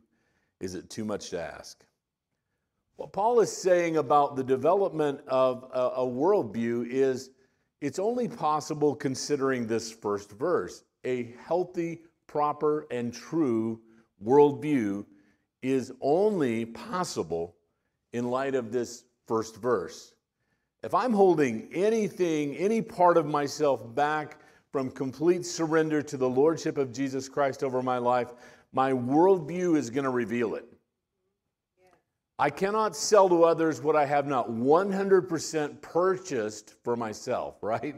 is 0.60 0.74
it 0.74 0.90
too 0.90 1.06
much 1.06 1.30
to 1.30 1.40
ask? 1.40 1.86
What 2.96 3.14
Paul 3.14 3.40
is 3.40 3.56
saying 3.56 3.98
about 3.98 4.36
the 4.36 4.44
development 4.44 5.22
of 5.28 5.70
a, 5.72 6.02
a 6.02 6.08
worldview 6.08 6.88
is 6.90 7.30
it's 7.82 8.00
only 8.00 8.28
possible 8.28 8.96
considering 8.96 9.68
this 9.68 9.92
first 9.92 10.32
verse. 10.32 10.86
A 11.06 11.36
healthy, 11.46 12.02
proper, 12.26 12.88
and 12.90 13.14
true 13.14 13.80
worldview 14.26 15.06
is 15.62 15.92
only 16.02 16.66
possible 16.66 17.58
in 18.12 18.32
light 18.32 18.56
of 18.56 18.72
this 18.72 19.04
first 19.28 19.58
verse. 19.58 20.16
If 20.88 20.96
I'm 20.96 21.12
holding 21.12 21.68
anything, 21.74 22.56
any 22.56 22.82
part 22.82 23.18
of 23.18 23.26
myself 23.26 23.94
back 23.94 24.38
from 24.72 24.90
complete 24.90 25.46
surrender 25.46 26.02
to 26.04 26.16
the 26.16 26.30
Lordship 26.30 26.78
of 26.78 26.94
Jesus 26.94 27.28
Christ 27.28 27.62
over 27.62 27.82
my 27.82 27.98
life, 27.98 28.32
my 28.72 28.94
worldview 28.94 29.76
is 29.76 29.90
going 29.90 30.06
to 30.06 30.10
reveal 30.10 30.56
it. 30.56 30.64
I 32.40 32.50
cannot 32.50 32.96
sell 32.96 33.28
to 33.28 33.44
others 33.44 33.82
what 33.82 33.98
I 33.98 34.06
have 34.06 34.28
not 34.28 34.50
100% 34.50 35.82
purchased 35.82 36.76
for 36.86 36.96
myself, 36.96 37.58
right? 37.62 37.94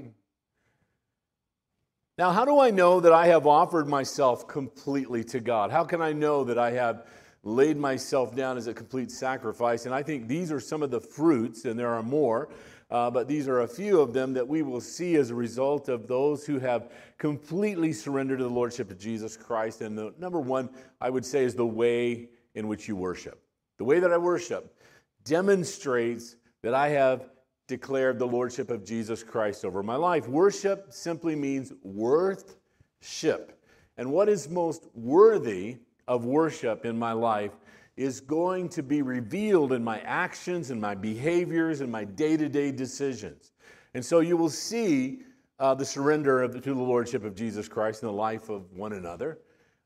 Now, 2.18 2.32
how 2.32 2.44
do 2.44 2.58
I 2.58 2.72
know 2.72 3.00
that 3.02 3.14
I 3.14 3.28
have 3.28 3.46
offered 3.46 3.88
myself 3.88 4.48
completely 4.48 5.24
to 5.26 5.40
God? 5.40 5.70
How 5.70 5.84
can 5.84 6.02
I 6.02 6.12
know 6.12 6.44
that 6.44 6.58
I 6.58 6.72
have 6.72 7.06
laid 7.44 7.78
myself 7.78 8.36
down 8.36 8.58
as 8.58 8.66
a 8.66 8.74
complete 8.74 9.12
sacrifice? 9.12 9.86
And 9.86 9.94
I 9.94 10.02
think 10.02 10.28
these 10.28 10.52
are 10.52 10.60
some 10.60 10.82
of 10.82 10.90
the 10.90 11.00
fruits, 11.00 11.66
and 11.66 11.78
there 11.78 11.94
are 11.94 12.04
more, 12.04 12.50
uh, 12.92 13.12
but 13.12 13.28
these 13.28 13.48
are 13.48 13.62
a 13.62 13.68
few 13.68 14.02
of 14.02 14.14
them 14.14 14.34
that 14.34 14.48
we 14.48 14.62
will 14.62 14.82
see 14.82 15.16
as 15.16 15.30
a 15.30 15.36
result 15.36 15.90
of 15.90 16.08
those 16.08 16.46
who 16.46 16.60
have 16.60 16.92
completely 17.18 17.94
surrendered 17.94 18.40
to 18.40 18.46
the 18.46 18.50
Lordship 18.50 18.90
of 18.90 18.98
Jesus 18.98 19.38
Christ. 19.38 19.82
And 19.82 19.98
the 19.98 20.14
number 20.18 20.40
one, 20.40 20.70
I 21.00 21.10
would 21.10 21.26
say, 21.26 21.44
is 21.44 21.54
the 21.54 21.66
way 21.66 22.30
in 22.56 22.68
which 22.68 22.88
you 22.88 22.96
worship. 22.96 23.42
The 23.78 23.84
way 23.84 24.00
that 24.00 24.12
I 24.12 24.18
worship 24.18 24.76
demonstrates 25.24 26.36
that 26.64 26.74
I 26.74 26.90
have 26.90 27.30
declared 27.68 28.18
the 28.18 28.26
lordship 28.26 28.72
of 28.72 28.84
Jesus 28.84 29.24
Christ 29.24 29.64
over 29.64 29.84
my 29.84 29.96
life. 29.96 30.28
Worship 30.28 30.88
simply 30.90 31.36
means 31.36 31.72
worthship. 31.84 33.62
And 33.96 34.12
what 34.12 34.28
is 34.28 34.50
most 34.50 34.88
worthy 34.96 35.78
of 36.08 36.26
worship 36.26 36.86
in 36.86 36.98
my 36.98 37.12
life 37.12 37.52
is 38.00 38.22
going 38.22 38.70
to 38.70 38.82
be 38.82 39.02
revealed 39.02 39.74
in 39.74 39.84
my 39.84 40.00
actions 40.00 40.72
and 40.72 40.80
my 40.80 40.96
behaviors 40.96 41.82
and 41.82 41.92
my 41.92 42.06
day 42.06 42.38
to 42.38 42.48
day 42.48 42.72
decisions. 42.72 43.52
And 43.94 44.06
so 44.06 44.22
you 44.22 44.38
will 44.38 44.50
see 44.50 45.24
uh, 45.60 45.76
the 45.76 45.84
surrender 45.84 46.48
the, 46.48 46.62
to 46.62 46.74
the 46.74 46.82
Lordship 46.82 47.26
of 47.26 47.36
Jesus 47.36 47.68
Christ 47.68 48.02
in 48.02 48.08
the 48.08 48.14
life 48.14 48.48
of 48.48 48.72
one 48.72 48.94
another 48.94 49.40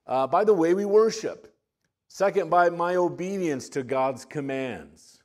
uh, 0.05 0.27
by 0.27 0.43
the 0.43 0.53
way 0.53 0.75
we 0.75 0.85
worship. 0.85 1.55
Second, 2.07 2.51
by 2.51 2.69
my 2.69 2.97
obedience 2.97 3.67
to 3.69 3.81
God's 3.81 4.25
commands. 4.25 5.23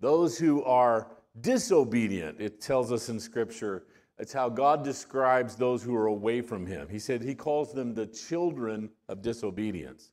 Those 0.00 0.36
who 0.36 0.64
are 0.64 1.12
disobedient, 1.40 2.40
it 2.40 2.60
tells 2.60 2.90
us 2.90 3.08
in 3.08 3.20
Scripture. 3.20 3.84
It's 4.18 4.32
how 4.32 4.48
God 4.48 4.82
describes 4.82 5.54
those 5.54 5.84
who 5.84 5.94
are 5.94 6.06
away 6.06 6.40
from 6.40 6.66
Him. 6.66 6.88
He 6.88 6.98
said 6.98 7.22
He 7.22 7.36
calls 7.36 7.72
them 7.72 7.94
the 7.94 8.06
children 8.06 8.90
of 9.08 9.22
disobedience. 9.22 10.11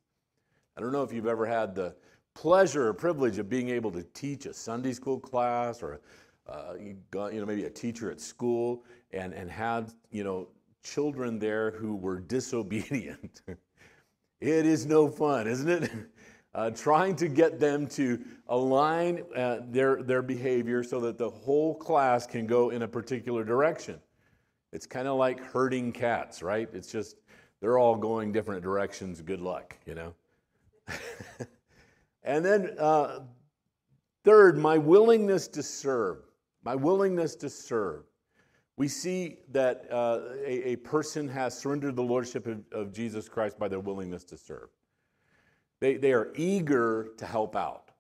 I 0.80 0.82
don't 0.82 0.94
know 0.94 1.04
if 1.04 1.12
you've 1.12 1.28
ever 1.28 1.46
had 1.46 1.76
the 1.76 1.94
pleasure 2.34 2.88
or 2.88 2.94
privilege 2.94 3.38
of 3.38 3.50
being 3.50 3.68
able 3.68 3.92
to 3.92 4.02
teach 4.14 4.46
a 4.46 4.54
Sunday 4.54 4.94
school 4.94 5.20
class 5.20 5.84
or 5.84 6.00
uh, 6.48 6.76
you, 6.80 6.96
know 7.12 7.46
maybe 7.46 7.66
a 7.66 7.70
teacher 7.70 8.10
at 8.10 8.22
school 8.22 8.86
and, 9.12 9.34
and 9.34 9.52
had 9.52 9.92
you 10.10 10.24
know 10.24 10.48
children 10.82 11.38
there 11.38 11.72
who 11.72 11.98
were 11.98 12.20
disobedient. 12.36 13.42
it 14.40 14.66
is 14.66 14.86
no 14.86 15.10
fun, 15.10 15.48
isn't 15.48 15.68
it? 15.84 15.92
uh, 16.56 16.70
trying 16.70 17.18
to 17.18 17.28
get 17.28 17.60
them 17.60 17.86
to 17.88 18.18
align 18.48 19.26
uh, 19.36 19.58
their, 19.66 20.02
their 20.02 20.22
behavior 20.22 20.82
so 20.82 21.02
that 21.02 21.18
the 21.18 21.30
whole 21.30 21.76
class 21.76 22.26
can 22.26 22.48
go 22.48 22.70
in 22.70 22.84
a 22.84 22.88
particular 22.88 23.44
direction. 23.44 24.00
It's 24.72 24.86
kind 24.86 25.10
of 25.10 25.18
like 25.18 25.42
herding 25.42 25.92
cats, 25.92 26.42
right? 26.42 26.70
It's 26.72 26.90
just 26.90 27.18
they're 27.60 27.78
all 27.78 27.98
going 27.98 28.32
different 28.32 28.62
directions. 28.62 29.22
Good 29.22 29.42
luck, 29.42 29.76
you 29.86 29.94
know? 29.94 30.14
and 32.24 32.44
then, 32.44 32.76
uh, 32.80 33.20
third, 34.24 34.58
my 34.58 34.78
willingness 34.78 35.48
to 35.50 35.64
serve. 35.64 36.18
My 36.64 36.76
willingness 36.76 37.36
to 37.38 37.50
serve. 37.50 38.04
We 38.78 38.88
see 38.88 39.40
that 39.52 39.86
uh, 39.92 40.20
a, 40.46 40.72
a, 40.72 40.76
person 40.78 41.28
has 41.28 41.58
surrendered 41.58 41.96
the 41.96 42.04
lordship 42.04 42.48
of, 42.48 42.64
of 42.72 42.94
Jesus 42.94 43.28
Christ 43.28 43.60
by 43.60 43.68
their 43.68 43.82
willingness 43.82 44.24
to 44.26 44.38
serve. 44.38 44.70
They, 45.82 45.98
they 45.98 46.14
are 46.14 46.32
eager 46.36 47.10
to 47.18 47.26
help 47.26 47.56
out. 47.56 47.92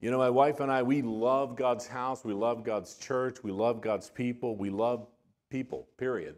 You 0.00 0.10
know, 0.10 0.18
my 0.18 0.30
wife 0.30 0.58
and 0.58 0.72
I, 0.72 0.82
we 0.82 1.02
love 1.02 1.54
God's 1.54 1.86
house, 1.86 2.24
we 2.24 2.34
love 2.34 2.64
God's 2.64 2.96
church, 2.96 3.44
we 3.44 3.52
love 3.52 3.80
God's 3.80 4.10
people, 4.10 4.56
we 4.56 4.70
love 4.70 5.06
people, 5.48 5.86
period. 5.96 6.34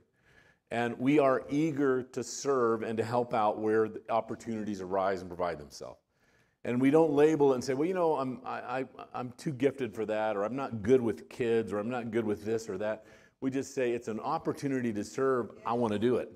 And 0.75 0.99
we 0.99 1.19
are 1.19 1.43
eager 1.49 2.03
to 2.03 2.25
serve 2.25 2.83
and 2.83 2.97
to 2.99 3.05
help 3.05 3.33
out 3.33 3.61
where 3.61 3.89
opportunities 4.11 4.81
arise 4.81 5.21
and 5.21 5.31
provide 5.31 5.59
themselves. 5.59 6.01
And 6.65 6.81
we 6.81 6.91
don't 6.91 7.13
label 7.13 7.53
it 7.53 7.57
and 7.57 7.65
say, 7.65 7.75
well, 7.75 7.87
you 7.87 7.95
know, 7.95 8.17
I'm, 8.17 8.41
I, 8.45 8.59
I, 8.81 8.85
I'm 9.15 9.33
too 9.37 9.53
gifted 9.53 9.95
for 9.95 10.05
that, 10.07 10.37
or 10.37 10.45
I'm 10.45 10.57
not 10.57 10.83
good 10.83 11.01
with 11.01 11.29
kids, 11.29 11.73
or 11.73 11.79
I'm 11.79 11.91
not 11.91 12.11
good 12.11 12.25
with 12.25 12.45
this 12.45 12.69
or 12.69 12.79
that. 12.79 13.05
We 13.41 13.51
just 13.51 13.75
say, 13.75 13.93
it's 13.93 14.09
an 14.09 14.19
opportunity 14.21 14.93
to 14.95 15.05
serve. 15.05 15.51
I 15.65 15.75
want 15.75 15.93
to 15.93 15.99
do 15.99 16.17
it 16.17 16.33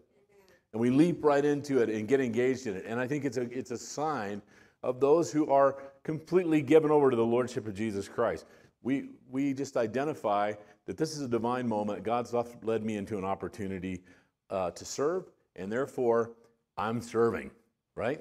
and 0.72 0.80
we 0.80 0.90
leap 0.90 1.24
right 1.24 1.44
into 1.44 1.80
it 1.80 1.88
and 1.88 2.06
get 2.06 2.20
engaged 2.20 2.66
in 2.66 2.76
it. 2.76 2.84
And 2.86 3.00
I 3.00 3.06
think 3.06 3.24
it's 3.24 3.36
a, 3.36 3.42
it's 3.50 3.70
a 3.70 3.78
sign 3.78 4.42
of 4.82 5.00
those 5.00 5.32
who 5.32 5.50
are 5.50 5.82
completely 6.04 6.62
given 6.62 6.90
over 6.90 7.10
to 7.10 7.16
the 7.16 7.24
Lordship 7.24 7.66
of 7.66 7.74
Jesus 7.74 8.08
Christ. 8.08 8.46
We, 8.82 9.10
we 9.30 9.54
just 9.54 9.76
identify 9.76 10.52
that 10.86 10.96
this 10.96 11.16
is 11.16 11.22
a 11.22 11.28
divine 11.28 11.68
moment. 11.68 12.02
God's 12.02 12.34
led 12.62 12.84
me 12.84 12.96
into 12.96 13.18
an 13.18 13.24
opportunity 13.24 14.02
uh, 14.50 14.70
to 14.72 14.84
serve, 14.84 15.24
and 15.56 15.70
therefore 15.70 16.32
I'm 16.76 17.00
serving, 17.00 17.50
right? 17.94 18.20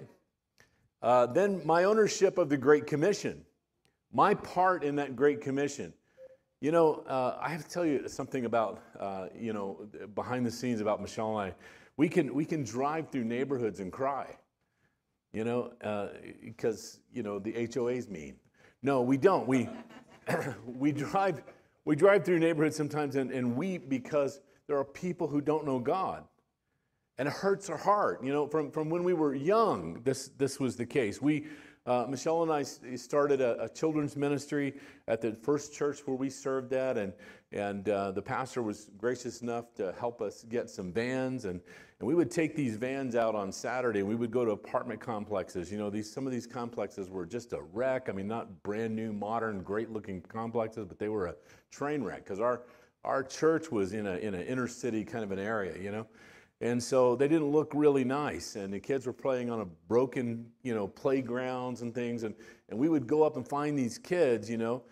Uh, 1.01 1.27
then 1.27 1.61
my 1.65 1.83
ownership 1.83 2.37
of 2.37 2.49
the 2.49 2.57
Great 2.57 2.87
Commission, 2.87 3.45
my 4.11 4.33
part 4.33 4.83
in 4.83 4.95
that 4.95 5.15
Great 5.15 5.41
Commission. 5.41 5.93
You 6.59 6.71
know, 6.71 7.03
uh, 7.07 7.37
I 7.39 7.49
have 7.49 7.63
to 7.63 7.69
tell 7.69 7.85
you 7.85 8.07
something 8.07 8.45
about, 8.45 8.81
uh, 8.99 9.27
you 9.39 9.53
know, 9.53 9.87
behind 10.15 10.43
the 10.43 10.51
scenes 10.51 10.81
about 10.81 10.99
Michelle 10.99 11.37
and 11.37 11.51
I. 11.51 11.55
We 11.97 12.09
can, 12.09 12.33
we 12.33 12.45
can 12.45 12.63
drive 12.63 13.09
through 13.11 13.25
neighborhoods 13.25 13.79
and 13.79 13.91
cry, 13.91 14.35
you 15.33 15.43
know, 15.43 15.71
because, 16.43 16.97
uh, 16.97 17.13
you 17.13 17.21
know, 17.21 17.37
the 17.37 17.69
HOA's 17.71 18.07
mean. 18.07 18.35
No, 18.81 19.01
we 19.01 19.17
don't. 19.17 19.47
We, 19.47 19.69
we, 20.65 20.91
drive, 20.91 21.43
we 21.85 21.95
drive 21.95 22.25
through 22.25 22.39
neighborhoods 22.39 22.75
sometimes 22.75 23.15
and, 23.15 23.31
and 23.31 23.55
weep 23.55 23.87
because 23.87 24.41
there 24.67 24.77
are 24.77 24.85
people 24.85 25.27
who 25.27 25.41
don't 25.41 25.65
know 25.65 25.79
God. 25.79 26.23
And 27.17 27.27
it 27.27 27.33
hurts 27.33 27.69
our 27.69 27.77
heart. 27.77 28.23
You 28.23 28.31
know, 28.31 28.47
from, 28.47 28.69
from 28.69 28.89
when 28.89 29.03
we 29.03 29.13
were 29.13 29.33
young, 29.33 30.01
this, 30.03 30.29
this 30.37 30.59
was 30.59 30.75
the 30.75 30.85
case. 30.85 31.19
We, 31.19 31.47
uh, 31.87 32.05
Michelle 32.07 32.43
and 32.43 32.51
I 32.51 32.63
started 32.63 33.41
a, 33.41 33.63
a, 33.63 33.69
children's 33.69 34.17
ministry 34.17 34.75
at 35.07 35.21
the 35.21 35.31
first 35.31 35.73
church 35.73 36.01
where 36.05 36.17
we 36.17 36.29
served 36.29 36.73
at, 36.73 36.97
and, 36.97 37.13
and 37.53 37.87
uh, 37.87 38.11
the 38.11 38.21
pastor 38.21 38.61
was 38.61 38.91
gracious 38.97 39.41
enough 39.41 39.73
to 39.75 39.95
help 39.97 40.21
us 40.21 40.43
get 40.43 40.69
some 40.69 40.91
vans. 40.91 41.45
And, 41.45 41.61
and 41.99 42.07
we 42.07 42.13
would 42.13 42.29
take 42.29 42.55
these 42.55 42.75
vans 42.75 43.15
out 43.15 43.35
on 43.35 43.53
Saturday, 43.53 44.01
and 44.01 44.09
we 44.09 44.15
would 44.15 44.31
go 44.31 44.45
to 44.45 44.51
apartment 44.51 44.99
complexes. 44.99 45.71
You 45.71 45.77
know, 45.77 45.89
these, 45.89 46.11
some 46.11 46.27
of 46.27 46.33
these 46.33 46.45
complexes 46.45 47.09
were 47.09 47.25
just 47.25 47.53
a 47.53 47.61
wreck. 47.73 48.09
I 48.09 48.11
mean, 48.11 48.27
not 48.27 48.61
brand 48.63 48.95
new, 48.95 49.13
modern, 49.13 49.63
great 49.63 49.89
looking 49.89 50.21
complexes, 50.21 50.85
but 50.85 50.99
they 50.99 51.09
were 51.09 51.27
a 51.27 51.35
train 51.71 52.03
wreck 52.03 52.25
because 52.25 52.41
our, 52.41 52.63
our 53.07 53.23
church 53.23 53.71
was 53.71 53.93
in, 53.93 54.05
a, 54.05 54.17
in 54.17 54.35
an 54.35 54.43
inner 54.43 54.67
city 54.67 55.03
kind 55.03 55.23
of 55.23 55.31
an 55.31 55.39
area, 55.39 55.77
you 55.81 55.91
know. 55.91 56.05
And 56.59 56.81
so 56.81 57.15
they 57.15 57.27
didn't 57.27 57.51
look 57.51 57.71
really 57.73 58.03
nice. 58.03 58.55
And 58.55 58.73
the 58.73 58.79
kids 58.79 59.05
were 59.05 59.13
playing 59.13 59.49
on 59.49 59.61
a 59.61 59.65
broken, 59.87 60.45
you 60.63 60.73
know, 60.75 60.87
playgrounds 60.87 61.81
and 61.81 61.93
things. 61.93 62.23
And, 62.23 62.35
and 62.69 62.77
we 62.77 62.89
would 62.89 63.07
go 63.07 63.23
up 63.23 63.37
and 63.37 63.47
find 63.47 63.77
these 63.77 63.97
kids, 63.97 64.49
you 64.49 64.57
know, 64.57 64.83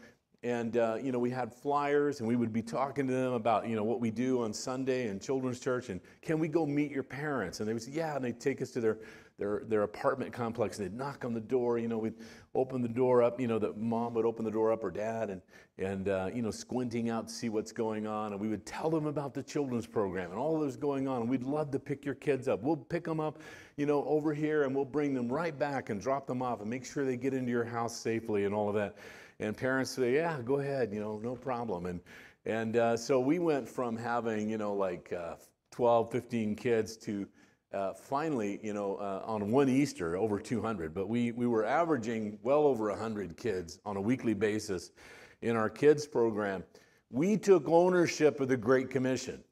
and 0.46 0.78
uh, 0.78 0.96
you 1.02 1.12
know 1.12 1.18
we 1.18 1.32
had 1.32 1.52
flyers 1.52 2.20
and 2.20 2.30
we 2.30 2.36
would 2.36 2.54
be 2.54 2.62
talking 2.62 3.08
to 3.08 3.14
them 3.14 3.34
about 3.34 3.68
you 3.68 3.76
know 3.76 3.84
what 3.84 4.00
we 4.00 4.12
do 4.12 4.44
on 4.44 4.54
sunday 4.54 5.08
in 5.08 5.20
children's 5.20 5.60
church 5.60 5.90
and 5.90 6.00
can 6.22 6.38
we 6.38 6.48
go 6.48 6.68
meet 6.68 6.92
your 6.92 7.04
parents 7.04 7.60
and 7.60 7.68
they 7.68 7.74
would 7.74 7.82
say 7.82 7.92
yeah 7.92 8.16
and 8.16 8.24
they'd 8.24 8.40
take 8.40 8.62
us 8.62 8.70
to 8.70 8.80
their 8.80 9.00
their, 9.40 9.64
their 9.66 9.84
apartment 9.84 10.32
complex 10.32 10.78
and 10.78 10.86
they'd 10.86 10.96
knock 10.96 11.26
on 11.26 11.34
the 11.34 11.42
door 11.42 11.80
you 11.80 11.88
know 11.88 11.98
we'd 11.98 12.14
open 12.56 12.82
the 12.82 12.88
door 12.88 13.22
up 13.22 13.40
you 13.40 13.48
know 13.48 13.60
the 13.60 13.74
mom 13.74 14.14
would 14.14 14.26
open 14.26 14.44
the 14.46 14.52
door 14.52 14.72
up 14.72 14.84
or 14.84 14.90
dad 14.90 15.30
and 15.30 15.42
and 15.78 16.10
uh, 16.10 16.30
you 16.34 16.42
know 16.42 16.52
squinting 16.52 17.10
out 17.10 17.28
to 17.28 17.34
see 17.34 17.50
what's 17.50 17.72
going 17.72 18.08
on 18.08 18.32
and 18.32 18.42
we 18.42 18.48
would 18.48 18.66
tell 18.66 18.90
them 18.90 19.06
about 19.06 19.34
the 19.34 19.44
children's 19.44 19.86
program 19.86 20.32
and 20.32 20.40
all 20.40 20.60
that's 20.60 20.76
going 20.76 21.08
on 21.08 21.22
and 21.22 21.30
we'd 21.30 21.44
love 21.44 21.70
to 21.70 21.80
pick 21.80 22.06
your 22.06 22.16
kids 22.16 22.48
up 22.48 22.64
we'll 22.64 22.78
pick 22.78 23.04
them 23.04 23.20
up 23.20 23.40
you 23.78 23.86
know 23.86 24.04
over 24.06 24.34
here 24.34 24.64
and 24.64 24.74
we'll 24.74 24.86
bring 24.86 25.14
them 25.14 25.28
right 25.28 25.60
back 25.60 25.90
and 25.90 26.02
drop 26.02 26.26
them 26.26 26.42
off 26.42 26.62
and 26.62 26.70
make 26.70 26.86
sure 26.86 27.06
they 27.06 27.18
get 27.18 27.34
into 27.34 27.52
your 27.52 27.66
house 27.66 27.96
safely 27.96 28.46
and 28.46 28.56
all 28.56 28.70
of 28.70 28.76
that 28.76 28.96
and 29.40 29.56
parents 29.56 29.92
say, 29.92 30.14
yeah, 30.16 30.40
go 30.44 30.60
ahead, 30.60 30.94
you 30.94 31.00
know, 31.00 31.20
no 31.22 31.36
problem. 31.36 31.86
And, 31.86 32.00
and 32.46 32.78
uh, 32.78 32.98
so 32.98 33.20
we 33.20 33.40
went 33.40 33.68
from 33.68 33.98
having, 33.98 34.50
you 34.50 34.58
know, 34.58 34.74
like 34.74 35.12
uh, 35.14 35.36
12, 35.72 36.12
15 36.12 36.56
kids 36.56 36.96
to 36.98 37.28
uh, 37.76 37.94
finally, 37.94 38.60
you 38.64 38.74
know, 38.74 38.96
uh, 38.96 39.22
on 39.26 39.52
one 39.52 39.68
Easter, 39.68 40.16
over 40.16 40.40
200. 40.40 40.94
But 40.94 41.10
we, 41.10 41.32
we 41.34 41.46
were 41.46 41.66
averaging 41.66 42.40
well 42.42 42.62
over 42.62 42.90
100 42.90 43.36
kids 43.36 43.80
on 43.86 43.98
a 43.98 44.02
weekly 44.02 44.34
basis 44.34 44.92
in 45.42 45.56
our 45.56 45.70
kids 45.70 46.08
program. 46.08 46.64
We 47.12 47.38
took 47.38 47.68
ownership 47.68 48.40
of 48.40 48.48
the 48.48 48.58
Great 48.58 48.90
Commission. 48.90 49.44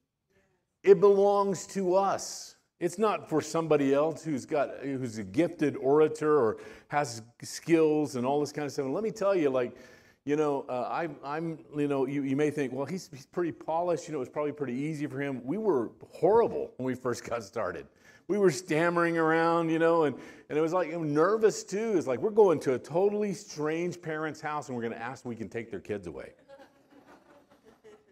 It 0.84 1.00
belongs 1.00 1.68
to 1.68 1.96
us. 1.96 2.56
It's 2.80 2.98
not 2.98 3.30
for 3.30 3.42
somebody 3.42 3.94
else 3.94 4.24
who's 4.24 4.46
got 4.46 4.80
who's 4.82 5.18
a 5.18 5.24
gifted 5.24 5.78
orator 5.78 6.38
or 6.38 6.58
has 6.88 7.22
skills 7.42 8.16
and 8.16 8.26
all 8.26 8.40
this 8.40 8.52
kind 8.52 8.66
of 8.66 8.72
stuff. 8.72 8.86
And 8.86 8.94
let 8.94 9.04
me 9.04 9.12
tell 9.12 9.36
you, 9.36 9.50
like, 9.50 9.78
you 10.26 10.36
know, 10.36 10.66
uh, 10.68 10.90
I, 10.90 11.10
I'm, 11.24 11.60
you 11.78 11.88
know, 11.88 12.08
you, 12.08 12.24
you 12.24 12.36
may 12.36 12.50
think, 12.50 12.74
well, 12.74 12.86
he's, 12.86 13.10
he's 13.14 13.26
pretty 13.26 13.52
polished. 13.52 14.08
You 14.08 14.14
know, 14.14 14.22
it's 14.22 14.30
probably 14.30 14.54
pretty 14.54 14.74
easy 14.74 15.06
for 15.08 15.20
him. 15.22 15.42
We 15.46 15.58
were 15.58 15.92
horrible 16.12 16.72
when 16.78 16.86
we 16.86 16.96
first 16.96 17.24
got 17.24 17.44
started. 17.44 17.86
We 18.28 18.38
were 18.38 18.52
stammering 18.52 19.18
around, 19.18 19.70
you 19.70 19.80
know, 19.80 20.04
and, 20.04 20.16
and 20.50 20.58
it 20.58 20.62
was 20.62 20.74
like 20.74 20.94
I'm 20.94 21.14
nervous 21.14 21.64
too. 21.64 21.98
It's 21.98 22.08
like 22.08 22.20
we're 22.20 22.32
going 22.32 22.60
to 22.62 22.74
a 22.74 22.80
totally 22.80 23.34
strange 23.34 24.02
parent's 24.02 24.40
house 24.40 24.68
and 24.68 24.76
we're 24.76 24.84
going 24.84 24.94
to 24.94 25.02
ask 25.02 25.22
if 25.22 25.26
we 25.26 25.36
can 25.36 25.50
take 25.50 25.70
their 25.70 25.80
kids 25.80 26.08
away. 26.08 26.34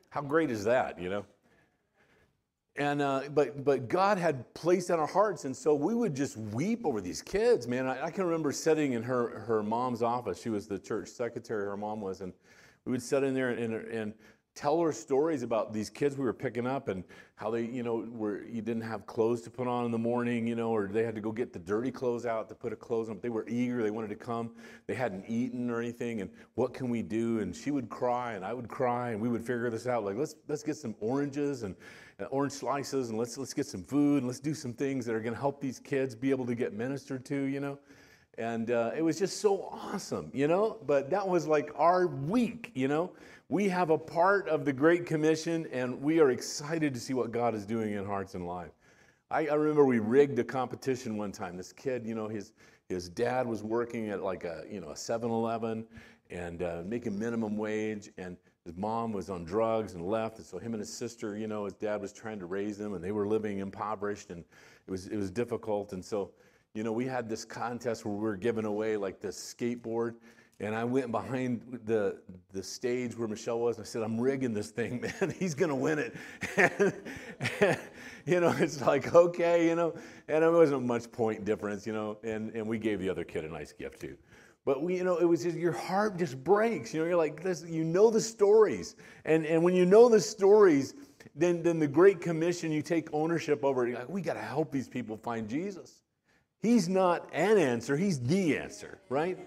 How 0.10 0.22
great 0.22 0.51
is 0.51 0.65
that, 0.65 1.00
you 1.00 1.10
know? 1.10 1.25
And 2.77 3.01
uh, 3.01 3.24
but 3.34 3.65
but 3.65 3.89
God 3.89 4.18
had 4.18 4.53
placed 4.53 4.89
in 4.89 5.00
our 5.00 5.08
hearts, 5.08 5.44
and 5.44 5.56
so 5.56 5.75
we 5.75 5.94
would 5.94 6.15
just 6.15 6.38
weep 6.38 6.86
over 6.86 7.01
these 7.01 7.22
kids, 7.22 7.68
man. 7.68 7.86
I, 7.86 8.06
I, 8.06 8.12
can 8.12 8.24
remember 8.24 8.53
sitting 8.53 8.94
in 8.94 9.03
her 9.03 9.39
her 9.41 9.62
mom's 9.62 10.01
office. 10.01 10.41
She 10.41 10.50
was 10.50 10.68
the 10.68 10.80
church 10.80 11.10
secretary. 11.10 11.65
Her 11.65 11.75
mom 11.75 12.00
was, 12.00 12.22
and 12.22 12.32
we 12.86 12.91
would 12.91 13.01
sit 13.01 13.24
in 13.24 13.34
there 13.34 13.50
and, 13.50 13.74
and 13.74 14.13
tell 14.53 14.81
her 14.81 14.91
stories 14.91 15.43
about 15.43 15.74
these 15.74 15.89
kids 15.89 16.17
we 16.17 16.25
were 16.25 16.34
picking 16.34 16.67
up 16.67 16.88
and 16.88 17.03
how 17.36 17.50
they, 17.50 17.63
you 17.63 17.84
know, 17.84 18.08
were 18.12 18.43
you 18.43 18.62
didn't 18.62 18.84
have 18.84 19.05
clothes 19.05 19.41
to 19.41 19.50
put 19.50 19.67
on 19.67 19.86
in 19.86 19.91
the 19.91 19.98
morning, 19.98 20.46
you 20.46 20.55
know, 20.55 20.70
or 20.70 20.88
they 20.88 21.03
had 21.03 21.15
to 21.15 21.22
go 21.22 21.31
get 21.31 21.53
the 21.53 21.60
dirty 21.60 21.89
clothes 21.89 22.25
out 22.25 22.50
to 22.50 22.55
put 22.55 22.74
a 22.74 22.75
clothes 22.75 23.10
on. 23.10 23.15
But 23.15 23.24
They 23.24 23.29
were 23.29 23.48
eager, 23.48 23.81
they 23.81 23.91
wanted 23.91 24.10
to 24.10 24.15
come. 24.15 24.51
They 24.88 24.93
hadn't 24.93 25.25
eaten 25.27 25.70
or 25.70 25.79
anything, 25.79 26.22
and 26.22 26.29
what 26.55 26.74
can 26.74 26.89
we 26.89 27.01
do? 27.01 27.39
And 27.39 27.55
she 27.55 27.72
would 27.72 27.89
cry, 27.89 28.34
and 28.34 28.46
I 28.46 28.53
would 28.53 28.67
cry, 28.67 29.12
and 29.12 29.22
we 29.22 29.29
would 29.29 29.41
figure 29.41 29.70
this 29.70 29.88
out. 29.88 30.03
Like 30.03 30.17
let's 30.17 30.36
let's 30.48 30.63
get 30.63 30.75
some 30.75 30.96
oranges 31.00 31.63
and 31.63 31.75
uh, 32.20 32.25
orange 32.25 32.53
slices 32.53 33.10
and 33.10 33.17
let's 33.17 33.38
let's 33.38 33.53
get 33.53 33.65
some 33.65 33.84
food 33.84 34.17
and 34.17 34.27
let's 34.27 34.39
do 34.39 34.53
some 34.53 34.74
things 34.74 35.05
that 35.05 35.15
are 35.15 35.22
going 35.22 35.34
to 35.34 35.39
help 35.39 35.60
these 35.60 35.79
kids 35.79 36.13
be 36.13 36.29
able 36.29 36.46
to 36.46 36.55
get 36.55 36.74
ministered 36.74 37.25
to 37.25 37.43
you 37.43 37.60
know 37.60 37.79
and 38.38 38.71
uh, 38.71 38.91
it 38.95 39.01
was 39.01 39.19
just 39.19 39.39
so 39.41 39.69
awesome 39.71 40.29
you 40.33 40.47
know? 40.47 40.77
But 40.85 41.09
that 41.09 41.27
was 41.27 41.47
like 41.47 41.71
our 41.75 42.07
week 42.07 42.71
you 42.73 42.88
know? 42.88 43.11
We 43.50 43.67
have 43.69 43.89
a 43.89 43.97
part 43.97 44.47
of 44.47 44.65
the 44.65 44.73
great 44.73 45.05
commission 45.05 45.67
and 45.71 46.01
we 46.01 46.19
are 46.19 46.31
excited 46.31 46.94
to 46.94 47.00
see 47.00 47.13
what 47.13 47.31
god 47.31 47.55
is 47.55 47.65
doing 47.65 47.94
in 47.94 48.05
hearts 48.05 48.35
and 48.35 48.48
lives. 48.48 48.74
I, 49.29 49.48
I 49.48 49.53
remember 49.53 49.85
we 49.85 50.00
rigged 50.00 50.39
a 50.39 50.44
competition 50.44 51.17
one 51.17 51.31
time. 51.31 51.57
This 51.57 51.74
kid 51.74 52.05
you 52.05 52.15
know 52.15 52.27
his 52.27 52.53
his 52.89 53.09
dad 53.09 53.48
was 53.48 53.63
working 53.63 54.09
at 54.09 54.22
like 54.22 54.44
a 54.44 54.63
you 54.70 54.81
know 54.81 54.89
a 54.89 54.96
7-eleven 54.96 55.85
and 56.29 56.63
uh, 56.63 56.83
making 56.85 57.17
minimum 57.17 57.57
wage 57.57 58.09
and 58.17 58.37
his 58.65 58.77
mom 58.77 59.11
was 59.11 59.29
on 59.29 59.44
drugs 59.44 59.96
and 59.96 60.05
left, 60.05 60.37
and 60.37 60.46
so 60.46 60.59
him 60.59 60.74
and 60.74 60.79
his 60.79 60.94
sister, 60.94 61.35
you 61.35 61.48
know, 61.48 61.65
his 61.65 61.74
dad 61.74 62.00
was 62.00 62.13
trying 62.13 62.37
to 62.39 62.46
raise 62.46 62.77
them, 62.77 62.94
and 62.94 63.03
they 63.03 63.11
were 63.11 63.27
living 63.27 63.57
impoverished, 63.57 64.29
and 64.29 64.44
it 64.87 64.91
was 64.91 65.07
it 65.07 65.17
was 65.17 65.31
difficult. 65.31 65.94
And 65.94 66.05
so, 66.05 66.31
you 66.74 66.84
know, 66.84 66.92
we 66.92 67.05
had 67.05 67.27
this 67.27 67.44
contest 67.44 68.05
where 68.05 68.14
we 68.14 68.22
were 68.22 68.38
giving 68.38 68.66
away 68.66 68.96
like 68.98 69.20
this 69.20 69.38
skateboard, 69.38 70.16
and 70.60 70.75
I 70.75 70.84
went 70.84 71.12
behind 71.12 71.79
the 71.86 72.22
the 72.53 72.64
stage 72.64 73.18
where 73.18 73.27
Michelle 73.27 73.60
was, 73.60 73.77
and 73.77 73.86
I 73.86 73.88
said, 73.88 74.03
"I'm 74.03 74.20
rigging 74.20 74.53
this 74.53 74.70
thing, 74.70 75.01
man. 75.22 75.34
He's 75.38 75.53
gonna 75.53 75.75
win 75.75 76.00
it." 76.00 76.16
and, 76.57 76.94
and, 77.60 77.79
you 78.25 78.40
know, 78.40 78.55
it's 78.57 78.79
like 78.81 79.14
okay, 79.14 79.68
you 79.68 79.75
know, 79.75 79.94
and 80.29 80.44
it 80.44 80.51
wasn't 80.51 80.86
much 80.86 81.12
point 81.12 81.44
difference, 81.44 81.86
you 81.86 81.94
know, 81.94 82.18
and 82.24 82.51
and 82.55 82.66
we 82.66 82.77
gave 82.77 83.00
the 83.00 83.10
other 83.10 83.25
kid 83.25 83.44
a 83.44 83.50
nice 83.50 83.74
gift 83.74 84.00
too. 84.00 84.16
But 84.64 84.84
we, 84.84 84.96
you 84.96 85.03
know, 85.03 85.18
it 85.18 85.25
was 85.25 85.44
just 85.44 85.57
your 85.57 85.72
heart 85.72 86.18
just 86.18 86.42
breaks. 86.44 86.94
You 86.94 87.01
know, 87.01 87.07
you're 87.07 87.16
like 87.18 87.42
this, 87.42 87.66
you 87.68 87.84
know 87.84 88.12
the 88.12 88.22
stories. 88.22 88.96
And 89.25 89.46
and 89.46 89.64
when 89.64 89.74
you 89.74 89.86
know 89.86 90.07
the 90.07 90.22
stories, 90.22 90.94
then 91.36 91.64
then 91.64 91.79
the 91.79 91.88
Great 91.88 92.22
Commission, 92.22 92.72
you 92.72 92.81
take 92.81 93.10
ownership 93.12 93.66
over 93.66 93.86
it. 93.86 93.90
You're 93.90 94.00
like, 94.00 94.10
we 94.10 94.22
got 94.22 94.36
to 94.36 94.42
help 94.42 94.72
these 94.72 94.88
people 94.88 95.18
find 95.18 95.50
Jesus. 95.50 96.00
He's 96.61 96.87
not 96.87 97.27
an 97.33 97.57
answer, 97.57 97.97
he's 97.97 98.19
the 98.19 98.57
answer, 98.57 99.00
right? 99.09 99.37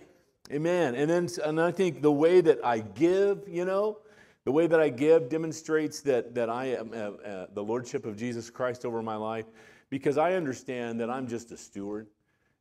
Amen. 0.52 0.94
And 0.94 1.08
then 1.08 1.28
and 1.44 1.60
I 1.60 1.70
think 1.70 2.02
the 2.02 2.12
way 2.12 2.40
that 2.40 2.64
I 2.64 2.80
give, 2.80 3.48
you 3.48 3.64
know, 3.64 3.98
the 4.44 4.52
way 4.52 4.66
that 4.66 4.78
I 4.78 4.90
give 4.90 5.28
demonstrates 5.28 6.00
that 6.02 6.34
that 6.34 6.50
I 6.50 6.66
am 6.66 6.90
uh, 6.92 6.96
uh, 6.96 7.46
the 7.54 7.62
lordship 7.62 8.04
of 8.04 8.16
Jesus 8.16 8.50
Christ 8.50 8.84
over 8.84 9.00
my 9.00 9.16
life 9.16 9.46
because 9.88 10.18
I 10.18 10.34
understand 10.34 11.00
that 11.00 11.08
I'm 11.08 11.26
just 11.26 11.50
a 11.52 11.56
steward. 11.56 12.08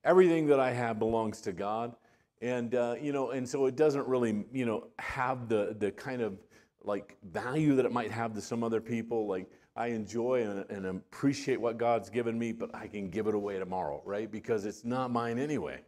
Everything 0.06 0.48
that 0.48 0.60
I 0.60 0.72
have 0.72 1.00
belongs 1.00 1.42
to 1.42 1.52
God 1.52 1.96
and 2.44 2.76
uh, 2.76 2.96
you 3.02 3.14
know 3.14 3.32
and 3.32 3.48
so 3.48 3.66
it 3.66 3.76
doesn't 3.76 4.08
really 4.08 4.46
you 4.52 4.66
know 4.66 4.88
have 5.00 5.48
the 5.48 5.76
the 5.80 5.92
kind 5.92 6.22
of 6.22 6.38
like 6.84 7.18
value 7.24 7.76
that 7.76 7.86
it 7.86 7.92
might 7.92 8.12
have 8.12 8.34
to 8.34 8.42
some 8.42 8.64
other 8.64 8.82
people 8.82 9.28
like 9.28 9.50
i 9.76 9.88
enjoy 9.88 10.42
and, 10.42 10.70
and 10.70 10.86
appreciate 10.86 11.60
what 11.60 11.78
god's 11.78 12.10
given 12.10 12.38
me 12.38 12.52
but 12.52 12.74
i 12.74 12.88
can 12.88 13.10
give 13.10 13.28
it 13.28 13.36
away 13.36 13.58
tomorrow 13.60 14.02
right 14.06 14.32
because 14.32 14.66
it's 14.66 14.84
not 14.84 15.12
mine 15.12 15.40
anyway 15.40 15.80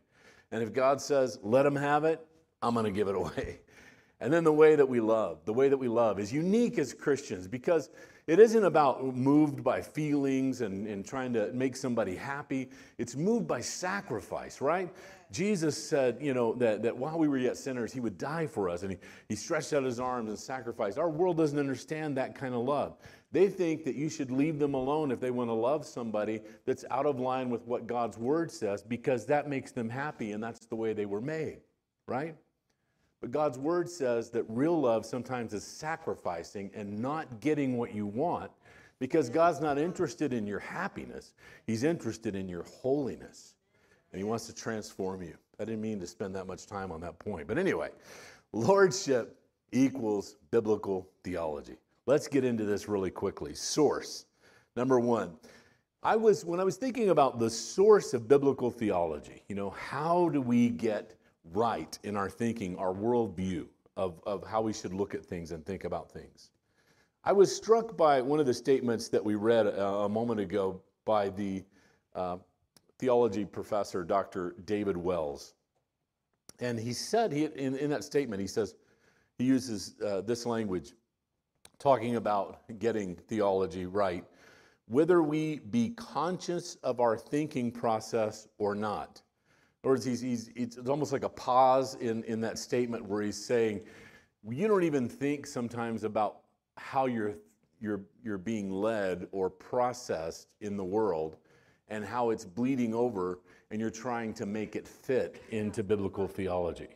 and 0.51 0.63
if 0.63 0.73
god 0.73 0.99
says 0.99 1.39
let 1.43 1.63
them 1.63 1.75
have 1.75 2.03
it 2.03 2.25
i'm 2.61 2.73
going 2.73 2.85
to 2.85 2.91
give 2.91 3.07
it 3.07 3.15
away 3.23 3.59
and 4.19 4.31
then 4.31 4.43
the 4.43 4.53
way 4.53 4.75
that 4.75 4.87
we 4.87 4.99
love 4.99 5.39
the 5.45 5.53
way 5.53 5.69
that 5.69 5.77
we 5.77 5.87
love 5.87 6.19
is 6.19 6.31
unique 6.31 6.77
as 6.77 6.93
christians 6.93 7.47
because 7.47 7.89
it 8.27 8.39
isn't 8.39 8.63
about 8.63 9.15
moved 9.15 9.63
by 9.63 9.79
feelings 9.79 10.61
and, 10.61 10.87
and 10.87 11.05
trying 11.05 11.31
to 11.31 11.53
make 11.53 11.75
somebody 11.75 12.15
happy 12.15 12.69
it's 12.97 13.15
moved 13.15 13.47
by 13.47 13.61
sacrifice 13.61 14.61
right 14.61 14.91
Jesus 15.31 15.77
said, 15.77 16.17
you 16.21 16.33
know, 16.33 16.53
that, 16.55 16.83
that 16.83 16.95
while 16.95 17.17
we 17.17 17.27
were 17.27 17.37
yet 17.37 17.57
sinners, 17.57 17.91
he 17.91 17.99
would 17.99 18.17
die 18.17 18.47
for 18.47 18.69
us. 18.69 18.83
And 18.83 18.91
he, 18.91 18.97
he 19.27 19.35
stretched 19.35 19.73
out 19.73 19.83
his 19.83 19.99
arms 19.99 20.29
and 20.29 20.37
sacrificed. 20.37 20.97
Our 20.97 21.09
world 21.09 21.37
doesn't 21.37 21.57
understand 21.57 22.15
that 22.17 22.35
kind 22.35 22.53
of 22.53 22.61
love. 22.61 22.97
They 23.35 23.49
think 23.49 23.83
that 23.83 23.95
you 23.95 24.07
should 24.07 24.31
leave 24.31 24.59
them 24.59 24.75
alone 24.75 25.11
if 25.11 25.19
they 25.19 25.29
want 25.29 25.49
to 25.49 25.53
love 25.53 25.85
somebody 25.85 26.39
that's 26.65 26.85
out 26.89 27.05
of 27.05 27.19
line 27.19 27.49
with 27.49 27.67
what 27.67 27.85
God's 27.85 28.17
word 28.17 28.49
says, 28.49 28.81
because 28.81 29.25
that 29.25 29.49
makes 29.49 29.73
them 29.73 29.89
happy 29.89 30.31
and 30.31 30.41
that's 30.41 30.65
the 30.67 30.75
way 30.77 30.93
they 30.93 31.05
were 31.05 31.19
made, 31.19 31.57
right? 32.07 32.33
But 33.19 33.31
God's 33.31 33.59
word 33.59 33.89
says 33.89 34.29
that 34.29 34.45
real 34.47 34.79
love 34.79 35.05
sometimes 35.05 35.53
is 35.53 35.65
sacrificing 35.65 36.71
and 36.73 36.97
not 36.97 37.41
getting 37.41 37.75
what 37.75 37.93
you 37.93 38.05
want 38.05 38.51
because 38.99 39.29
God's 39.29 39.59
not 39.59 39.77
interested 39.77 40.31
in 40.31 40.47
your 40.47 40.59
happiness, 40.59 41.33
He's 41.67 41.83
interested 41.83 42.37
in 42.37 42.47
your 42.47 42.63
holiness 42.63 43.55
and 44.13 44.17
He 44.17 44.23
wants 44.23 44.47
to 44.47 44.55
transform 44.55 45.21
you. 45.21 45.35
I 45.59 45.65
didn't 45.65 45.81
mean 45.81 45.99
to 45.99 46.07
spend 46.07 46.33
that 46.35 46.47
much 46.47 46.67
time 46.67 46.89
on 46.89 47.01
that 47.01 47.19
point. 47.19 47.49
But 47.49 47.57
anyway, 47.57 47.89
lordship 48.53 49.37
equals 49.73 50.37
biblical 50.51 51.09
theology. 51.25 51.75
Let's 52.07 52.27
get 52.27 52.43
into 52.43 52.65
this 52.65 52.87
really 52.87 53.09
quickly. 53.09 53.55
Source. 53.55 54.25
Number 54.75 54.99
one, 54.99 55.37
I 56.03 56.15
was 56.15 56.45
when 56.45 56.59
I 56.59 56.63
was 56.63 56.77
thinking 56.77 57.09
about 57.09 57.39
the 57.39 57.49
source 57.49 58.13
of 58.13 58.27
biblical 58.27 58.69
theology, 58.69 59.43
you 59.47 59.55
know, 59.55 59.71
how 59.71 60.29
do 60.29 60.39
we 60.39 60.69
get 60.69 61.15
right 61.53 61.97
in 62.03 62.15
our 62.15 62.29
thinking, 62.29 62.77
our 62.77 62.93
worldview 62.93 63.65
of, 63.97 64.21
of 64.27 64.45
how 64.45 64.61
we 64.61 64.71
should 64.71 64.93
look 64.93 65.15
at 65.15 65.25
things 65.25 65.51
and 65.51 65.65
think 65.65 65.83
about 65.83 66.11
things? 66.11 66.51
I 67.23 67.31
was 67.31 67.55
struck 67.55 67.97
by 67.97 68.21
one 68.21 68.39
of 68.39 68.45
the 68.45 68.53
statements 68.53 69.09
that 69.09 69.23
we 69.23 69.33
read 69.33 69.65
a, 69.65 69.83
a 69.83 70.09
moment 70.09 70.39
ago 70.39 70.79
by 71.05 71.29
the 71.29 71.63
uh, 72.13 72.37
theology 72.99 73.45
professor, 73.45 74.03
Dr. 74.03 74.55
David 74.65 74.95
Wells. 74.95 75.55
And 76.59 76.79
he 76.79 76.93
said 76.93 77.31
he, 77.31 77.45
in, 77.45 77.75
in 77.75 77.89
that 77.89 78.03
statement, 78.03 78.41
he 78.41 78.47
says, 78.47 78.75
he 79.39 79.43
uses 79.43 79.95
uh, 80.05 80.21
this 80.21 80.45
language 80.45 80.93
talking 81.79 82.15
about 82.15 82.61
getting 82.79 83.15
theology 83.15 83.85
right, 83.85 84.23
whether 84.87 85.21
we 85.23 85.59
be 85.59 85.89
conscious 85.89 86.75
of 86.83 86.99
our 86.99 87.17
thinking 87.17 87.71
process 87.71 88.47
or 88.57 88.75
not. 88.75 89.21
In 89.83 89.87
other 89.87 89.93
words, 89.93 90.05
he's, 90.05 90.21
he's, 90.21 90.49
it's 90.55 90.77
almost 90.77 91.11
like 91.11 91.23
a 91.23 91.29
pause 91.29 91.95
in, 91.95 92.23
in 92.23 92.41
that 92.41 92.57
statement 92.57 93.05
where 93.05 93.21
he's 93.21 93.43
saying, 93.43 93.81
you 94.49 94.67
don't 94.67 94.83
even 94.83 95.09
think 95.09 95.47
sometimes 95.47 96.03
about 96.03 96.41
how 96.77 97.05
you're, 97.05 97.35
you're, 97.79 98.01
you're 98.23 98.37
being 98.37 98.71
led 98.71 99.27
or 99.31 99.49
processed 99.49 100.47
in 100.61 100.77
the 100.77 100.83
world 100.83 101.37
and 101.87 102.03
how 102.03 102.29
it's 102.31 102.45
bleeding 102.45 102.93
over 102.93 103.39
and 103.71 103.79
you're 103.79 103.89
trying 103.89 104.33
to 104.33 104.45
make 104.45 104.75
it 104.75 104.87
fit 104.87 105.41
into 105.49 105.83
biblical 105.83 106.27
theology. 106.27 106.89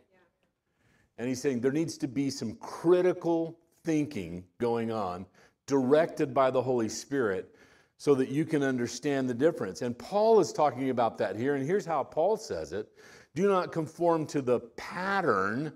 And 1.18 1.28
he's 1.28 1.42
saying 1.42 1.60
there 1.60 1.72
needs 1.72 1.98
to 2.00 2.08
be 2.08 2.30
some 2.30 2.56
critical 2.56 3.60
thinking 3.89 4.43
going 4.60 4.91
on, 4.91 5.25
directed 5.65 6.32
by 6.32 6.52
the 6.52 6.62
Holy 6.62 6.88
Spirit, 6.88 7.56
so 7.97 8.13
that 8.13 8.30
you 8.30 8.45
can 8.45 8.62
understand 8.62 9.28
the 9.28 9.34
difference. 9.34 9.82
And 9.82 9.97
Paul 9.97 10.39
is 10.39 10.54
talking 10.54 10.91
about 10.91 11.17
that 11.17 11.36
here. 11.36 11.56
And 11.56 11.65
here's 11.65 11.88
how 11.88 12.04
Paul 12.04 12.38
says 12.38 12.71
it 12.71 12.88
Do 13.34 13.47
not 13.47 13.71
conform 13.71 14.28
to 14.28 14.43
the 14.43 14.60
pattern 14.78 15.73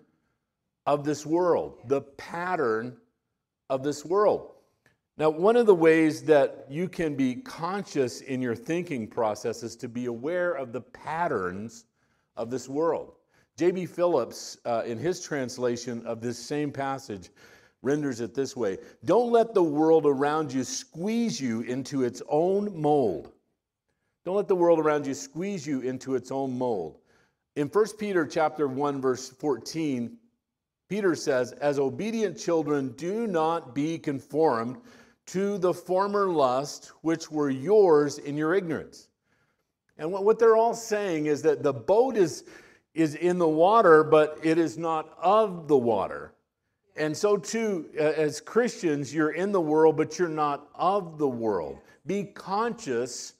of 0.85 1.03
this 1.03 1.25
world, 1.25 1.79
the 1.87 2.01
pattern 2.01 2.97
of 3.67 3.81
this 3.81 4.05
world. 4.05 4.51
Now, 5.17 5.31
one 5.31 5.55
of 5.55 5.65
the 5.65 5.73
ways 5.73 6.21
that 6.25 6.67
you 6.69 6.87
can 6.87 7.15
be 7.15 7.37
conscious 7.37 8.21
in 8.21 8.43
your 8.43 8.55
thinking 8.55 9.07
process 9.07 9.63
is 9.63 9.75
to 9.77 9.89
be 9.89 10.05
aware 10.05 10.53
of 10.53 10.71
the 10.71 10.81
patterns 10.81 11.85
of 12.37 12.51
this 12.51 12.69
world. 12.69 13.13
J.B. 13.57 13.87
Phillips, 13.87 14.59
uh, 14.65 14.83
in 14.85 14.99
his 14.99 15.19
translation 15.19 16.05
of 16.05 16.21
this 16.21 16.37
same 16.37 16.71
passage, 16.71 17.31
renders 17.83 18.21
it 18.21 18.33
this 18.33 18.55
way 18.55 18.79
Don't 19.05 19.31
let 19.31 19.53
the 19.53 19.61
world 19.61 20.07
around 20.07 20.51
you 20.51 20.63
squeeze 20.63 21.39
you 21.39 21.61
into 21.61 22.03
its 22.03 22.23
own 22.27 22.81
mold. 22.81 23.31
Don't 24.25 24.37
let 24.37 24.47
the 24.47 24.55
world 24.55 24.79
around 24.79 25.05
you 25.05 25.13
squeeze 25.13 25.67
you 25.67 25.81
into 25.81 26.15
its 26.15 26.31
own 26.31 26.57
mold. 26.57 26.97
In 27.55 27.67
1 27.67 27.85
Peter 27.99 28.25
chapter 28.25 28.67
1 28.67 29.01
verse 29.01 29.29
14, 29.29 30.17
Peter 30.89 31.13
says, 31.13 31.51
"As 31.53 31.77
obedient 31.77 32.37
children, 32.37 32.93
do 32.97 33.27
not 33.27 33.75
be 33.75 33.99
conformed 33.99 34.77
to 35.25 35.57
the 35.57 35.73
former 35.73 36.29
lust 36.29 36.91
which 37.01 37.29
were 37.29 37.49
yours 37.49 38.17
in 38.17 38.37
your 38.37 38.53
ignorance." 38.53 39.09
And 39.97 40.11
what 40.11 40.39
they're 40.39 40.57
all 40.57 40.73
saying 40.73 41.27
is 41.27 41.41
that 41.43 41.61
the 41.61 41.73
boat 41.73 42.17
is, 42.17 42.45
is 42.93 43.15
in 43.15 43.37
the 43.37 43.47
water, 43.47 44.03
but 44.03 44.39
it 44.41 44.57
is 44.57 44.77
not 44.77 45.15
of 45.21 45.67
the 45.67 45.77
water. 45.77 46.33
And 46.95 47.15
so, 47.15 47.37
too, 47.37 47.89
uh, 47.97 48.03
as 48.03 48.39
Christians, 48.39 49.13
you're 49.13 49.31
in 49.31 49.51
the 49.51 49.61
world, 49.61 49.97
but 49.97 50.19
you're 50.19 50.29
not 50.29 50.69
of 50.75 51.17
the 51.17 51.27
world. 51.27 51.79
Be 52.05 52.25
conscious 52.25 53.33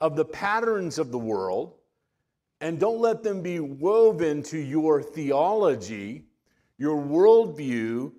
of 0.00 0.16
the 0.16 0.24
patterns 0.24 0.98
of 0.98 1.10
the 1.10 1.18
world 1.18 1.74
and 2.60 2.80
don't 2.80 3.00
let 3.00 3.22
them 3.22 3.42
be 3.42 3.60
woven 3.60 4.42
to 4.44 4.58
your 4.58 5.02
theology, 5.02 6.24
your 6.78 6.96
worldview, 7.02 8.12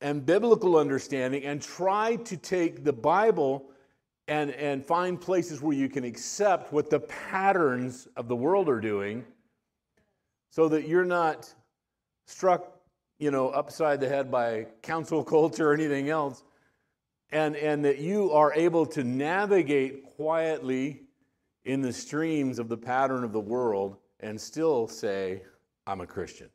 and 0.00 0.24
biblical 0.24 0.76
understanding, 0.76 1.44
and 1.44 1.60
try 1.60 2.16
to 2.16 2.36
take 2.36 2.84
the 2.84 2.92
Bible 2.92 3.70
and, 4.28 4.50
and 4.52 4.84
find 4.84 5.20
places 5.20 5.62
where 5.62 5.74
you 5.74 5.88
can 5.88 6.04
accept 6.04 6.72
what 6.72 6.90
the 6.90 7.00
patterns 7.00 8.06
of 8.16 8.28
the 8.28 8.36
world 8.36 8.68
are 8.68 8.80
doing 8.80 9.24
so 10.50 10.68
that 10.68 10.86
you're 10.86 11.04
not 11.04 11.52
struck 12.26 12.77
you 13.18 13.30
know, 13.30 13.48
upside 13.48 14.00
the 14.00 14.08
head 14.08 14.30
by 14.30 14.66
cancel 14.82 15.24
culture 15.24 15.70
or 15.70 15.74
anything 15.74 16.08
else, 16.08 16.44
and, 17.30 17.56
and 17.56 17.84
that 17.84 17.98
you 17.98 18.30
are 18.32 18.54
able 18.54 18.86
to 18.86 19.04
navigate 19.04 20.04
quietly 20.16 21.02
in 21.64 21.82
the 21.82 21.92
streams 21.92 22.58
of 22.58 22.68
the 22.68 22.76
pattern 22.76 23.24
of 23.24 23.32
the 23.32 23.40
world 23.40 23.96
and 24.20 24.40
still 24.40 24.86
say, 24.86 25.42
I'm 25.86 26.00
a 26.00 26.06
Christian. 26.06 26.48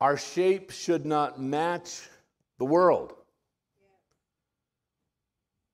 Our 0.00 0.16
shape 0.16 0.70
should 0.70 1.04
not 1.04 1.40
match 1.40 2.08
the 2.58 2.64
world. 2.64 3.14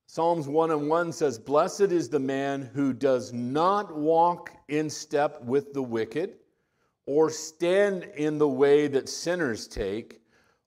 Psalms 0.06 0.46
1 0.46 0.70
and 0.70 0.88
1 0.88 1.12
says, 1.12 1.38
Blessed 1.38 1.80
is 1.92 2.08
the 2.08 2.20
man 2.20 2.70
who 2.72 2.92
does 2.92 3.32
not 3.32 3.94
walk 3.94 4.52
in 4.68 4.88
step 4.88 5.42
with 5.42 5.74
the 5.74 5.82
wicked 5.82 6.36
or 7.06 7.30
stand 7.30 8.04
in 8.16 8.38
the 8.38 8.48
way 8.48 8.86
that 8.88 9.08
sinners 9.08 9.66
take, 9.66 10.20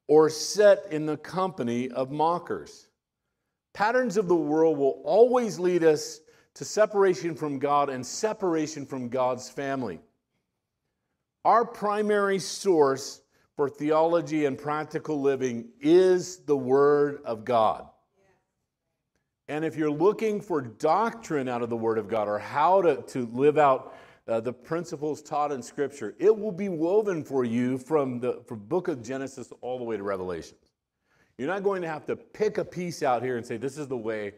or 0.08 0.30
sit 0.30 0.86
in 0.92 1.06
the 1.06 1.18
company 1.18 1.90
of 1.90 2.12
mockers. 2.12 2.88
Patterns 3.74 4.18
of 4.18 4.28
the 4.28 4.36
world 4.36 4.78
will 4.78 5.02
always 5.04 5.60
lead 5.60 5.84
us 5.84 6.22
to 6.56 6.66
separation 6.66 7.36
from 7.36 7.60
God 7.60 7.90
and 7.90 8.06
separation 8.06 8.86
from 8.86 9.10
God's 9.10 9.50
family. 9.50 10.00
Our 11.46 11.66
primary 11.66 12.40
source 12.40 13.22
for 13.56 13.70
theology 13.70 14.46
and 14.46 14.58
practical 14.58 15.22
living 15.22 15.70
is 15.80 16.38
the 16.40 16.58
Word 16.58 17.22
of 17.26 17.46
God. 17.46 17.88
And 19.48 19.64
if 19.64 19.76
you're 19.76 19.92
looking 19.92 20.42
for 20.42 20.62
doctrine 20.62 21.48
out 21.48 21.62
of 21.62 21.70
the 21.70 21.78
Word 21.78 21.98
of 21.98 22.08
God 22.08 22.28
or 22.28 22.38
how 22.38 22.82
to, 22.82 23.02
to 23.04 23.28
live 23.34 23.58
out 23.58 23.96
uh, 24.28 24.40
the 24.40 24.54
principles 24.54 25.22
taught 25.22 25.52
in 25.52 25.62
Scripture, 25.62 26.16
it 26.20 26.36
will 26.36 26.52
be 26.52 26.70
woven 26.70 27.24
for 27.24 27.46
you 27.46 27.78
from 27.78 28.20
the 28.20 28.42
from 28.48 28.60
book 28.60 28.88
of 28.88 29.02
Genesis 29.02 29.52
all 29.62 29.78
the 29.78 29.84
way 29.84 29.98
to 29.98 30.04
Revelation. 30.04 30.58
You're 31.38 31.48
not 31.48 31.64
going 31.64 31.82
to 31.84 31.88
have 31.88 32.06
to 32.08 32.16
pick 32.16 32.58
a 32.58 32.66
piece 32.66 33.04
out 33.04 33.22
here 33.22 33.38
and 33.38 33.46
say, 33.46 33.58
this 33.58 33.78
is 33.78 33.88
the 33.88 33.98
way 33.98 34.34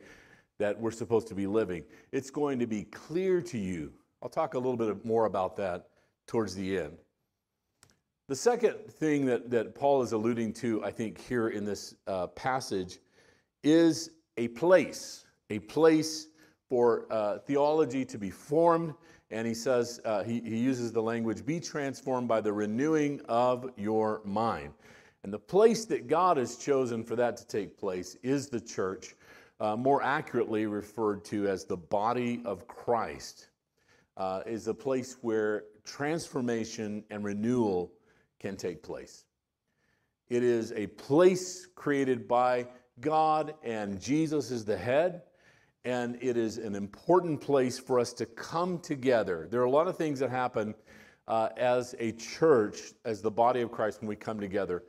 that 0.59 0.77
we're 0.77 0.91
supposed 0.91 1.27
to 1.29 1.35
be 1.35 1.47
living. 1.47 1.83
It's 2.11 2.29
going 2.29 2.59
to 2.59 2.67
be 2.67 2.83
clear 2.83 3.41
to 3.41 3.57
you. 3.57 3.93
I'll 4.21 4.29
talk 4.29 4.53
a 4.53 4.59
little 4.59 4.75
bit 4.75 5.05
more 5.05 5.25
about 5.25 5.55
that 5.57 5.87
towards 6.27 6.53
the 6.55 6.77
end. 6.77 6.97
The 8.27 8.35
second 8.35 8.75
thing 8.91 9.25
that, 9.25 9.49
that 9.49 9.73
Paul 9.73 10.03
is 10.03 10.11
alluding 10.11 10.53
to, 10.53 10.83
I 10.83 10.91
think, 10.91 11.19
here 11.19 11.47
in 11.47 11.63
this 11.63 11.95
uh, 12.05 12.27
passage 12.27 12.99
is 13.63 14.11
a 14.37 14.49
place, 14.49 15.25
a 15.49 15.59
place 15.59 16.27
for 16.69 17.07
uh, 17.09 17.39
theology 17.39 18.05
to 18.05 18.17
be 18.17 18.29
formed 18.29 18.93
and 19.31 19.47
he 19.47 19.53
says, 19.53 19.99
uh, 20.05 20.23
he, 20.23 20.41
he 20.41 20.57
uses 20.57 20.91
the 20.91 21.01
language, 21.01 21.45
be 21.45 21.59
transformed 21.59 22.27
by 22.27 22.41
the 22.41 22.51
renewing 22.51 23.21
of 23.29 23.69
your 23.77 24.21
mind. 24.25 24.73
And 25.23 25.33
the 25.33 25.39
place 25.39 25.85
that 25.85 26.07
God 26.07 26.37
has 26.37 26.55
chosen 26.55 27.03
for 27.03 27.15
that 27.15 27.37
to 27.37 27.47
take 27.47 27.77
place 27.77 28.15
is 28.23 28.47
the 28.47 28.61
church, 28.61 29.15
uh, 29.59 29.75
more 29.75 30.01
accurately 30.01 30.65
referred 30.65 31.25
to 31.25 31.47
as 31.47 31.65
the 31.65 31.77
body 31.77 32.41
of 32.45 32.67
Christ, 32.67 33.49
uh, 34.17 34.41
is 34.45 34.67
a 34.67 34.73
place 34.73 35.17
where 35.21 35.65
transformation 35.85 37.03
and 37.09 37.23
renewal 37.23 37.91
can 38.39 38.55
take 38.55 38.81
place. 38.81 39.25
It 40.29 40.43
is 40.43 40.71
a 40.73 40.87
place 40.87 41.67
created 41.75 42.27
by 42.27 42.67
God, 42.99 43.55
and 43.63 43.99
Jesus 43.99 44.51
is 44.51 44.65
the 44.65 44.77
head 44.77 45.23
and 45.89 46.19
it 46.21 46.37
is 46.37 46.59
an 46.59 46.75
important 46.75 47.41
place 47.41 47.79
for 47.79 47.99
us 47.99 48.13
to 48.13 48.27
come 48.27 48.77
together. 48.77 49.47
There 49.49 49.59
are 49.59 49.65
a 49.65 49.71
lot 49.71 49.87
of 49.87 49.97
things 49.97 50.19
that 50.19 50.29
happen 50.29 50.75
uh, 51.27 51.49
as 51.57 51.95
a 51.97 52.11
church, 52.11 52.93
as 53.05 53.23
the 53.23 53.31
body 53.31 53.61
of 53.61 53.71
Christ, 53.71 53.99
when 53.99 54.07
we 54.07 54.15
come 54.15 54.39
together. 54.39 54.83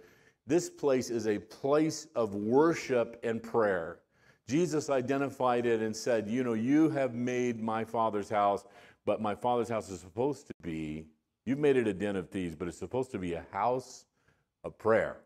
This 0.47 0.69
place 0.69 1.09
is 1.09 1.27
a 1.27 1.39
place 1.39 2.07
of 2.15 2.35
worship 2.35 3.19
and 3.23 3.43
prayer. 3.43 4.01
Jesus 4.47 4.91
identified 4.91 5.65
it 5.65 5.81
and 5.81 5.97
said, 5.97 6.29
You 6.29 6.45
know, 6.45 6.53
you 6.53 6.91
have 6.91 7.15
made 7.15 7.63
my 7.63 7.83
Father's 7.83 8.29
house, 8.29 8.67
but 9.07 9.23
my 9.23 9.35
Father's 9.35 9.71
house 9.71 9.89
is 9.89 10.01
supposed 10.01 10.49
to 10.49 10.55
be, 10.61 11.07
you've 11.47 11.59
made 11.59 11.79
it 11.79 11.89
a 11.89 11.95
den 11.95 12.17
of 12.17 12.29
thieves, 12.29 12.55
but 12.55 12.69
it's 12.69 12.79
supposed 12.79 13.11
to 13.13 13.19
be 13.19 13.33
a 13.33 13.47
house 13.53 14.05
of 14.65 14.77
prayer, 14.77 15.17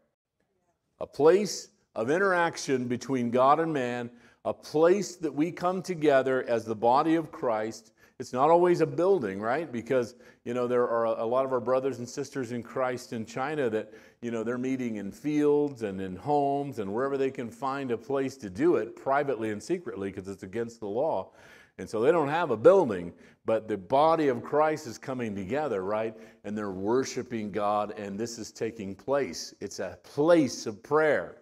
a 1.01 1.07
place 1.07 1.71
of 1.97 2.11
interaction 2.11 2.87
between 2.87 3.33
God 3.33 3.59
and 3.59 3.73
man 3.73 4.09
a 4.45 4.53
place 4.53 5.17
that 5.17 5.35
we 5.35 5.51
come 5.51 5.83
together 5.83 6.45
as 6.49 6.65
the 6.65 6.75
body 6.75 7.15
of 7.15 7.33
Christ. 7.33 7.93
It's 8.19 8.33
not 8.33 8.51
always 8.51 8.81
a 8.81 8.87
building, 8.87 9.41
right? 9.41 9.71
Because, 9.73 10.15
you 10.45 10.55
know, 10.55 10.69
there 10.69 10.87
are 10.89 11.07
a 11.07 11.25
lot 11.25 11.45
of 11.45 11.53
our 11.53 11.61
brothers 11.61 11.99
and 11.99 12.09
sisters 12.09 12.53
in 12.53 12.63
Christ 12.63 13.13
in 13.13 13.27
China 13.27 13.69
that, 13.71 13.93
you 14.21 14.31
know, 14.31 14.45
they're 14.45 14.59
meeting 14.59 14.97
in 14.97 15.11
fields 15.11 15.83
and 15.83 16.01
in 16.01 16.15
homes 16.15 16.79
and 16.79 16.93
wherever 16.93 17.17
they 17.17 17.31
can 17.31 17.51
find 17.51 17.91
a 17.91 17.99
place 17.99 18.37
to 18.37 18.51
do 18.51 18.77
it 18.77 18.95
privately 18.95 19.51
and 19.51 19.63
secretly 19.63 20.11
because 20.11 20.29
it's 20.29 20.43
against 20.43 20.79
the 20.81 20.87
law. 20.87 21.33
And 21.79 21.91
so 21.91 22.01
they 22.01 22.13
don't 22.13 22.29
have 22.29 22.53
a 22.53 22.57
building, 22.57 23.13
but 23.45 23.67
the 23.67 23.77
body 23.77 24.29
of 24.29 24.45
Christ 24.45 24.87
is 24.87 24.97
coming 24.97 25.35
together, 25.35 25.83
right? 25.83 26.15
And 26.45 26.57
they're 26.57 26.71
worshiping 26.71 27.51
God, 27.51 27.99
and 27.99 28.17
this 28.19 28.39
is 28.39 28.53
taking 28.53 28.95
place. 28.95 29.55
It's 29.61 29.81
a 29.81 29.99
place 30.05 30.67
of 30.67 30.83
prayer. 30.85 31.39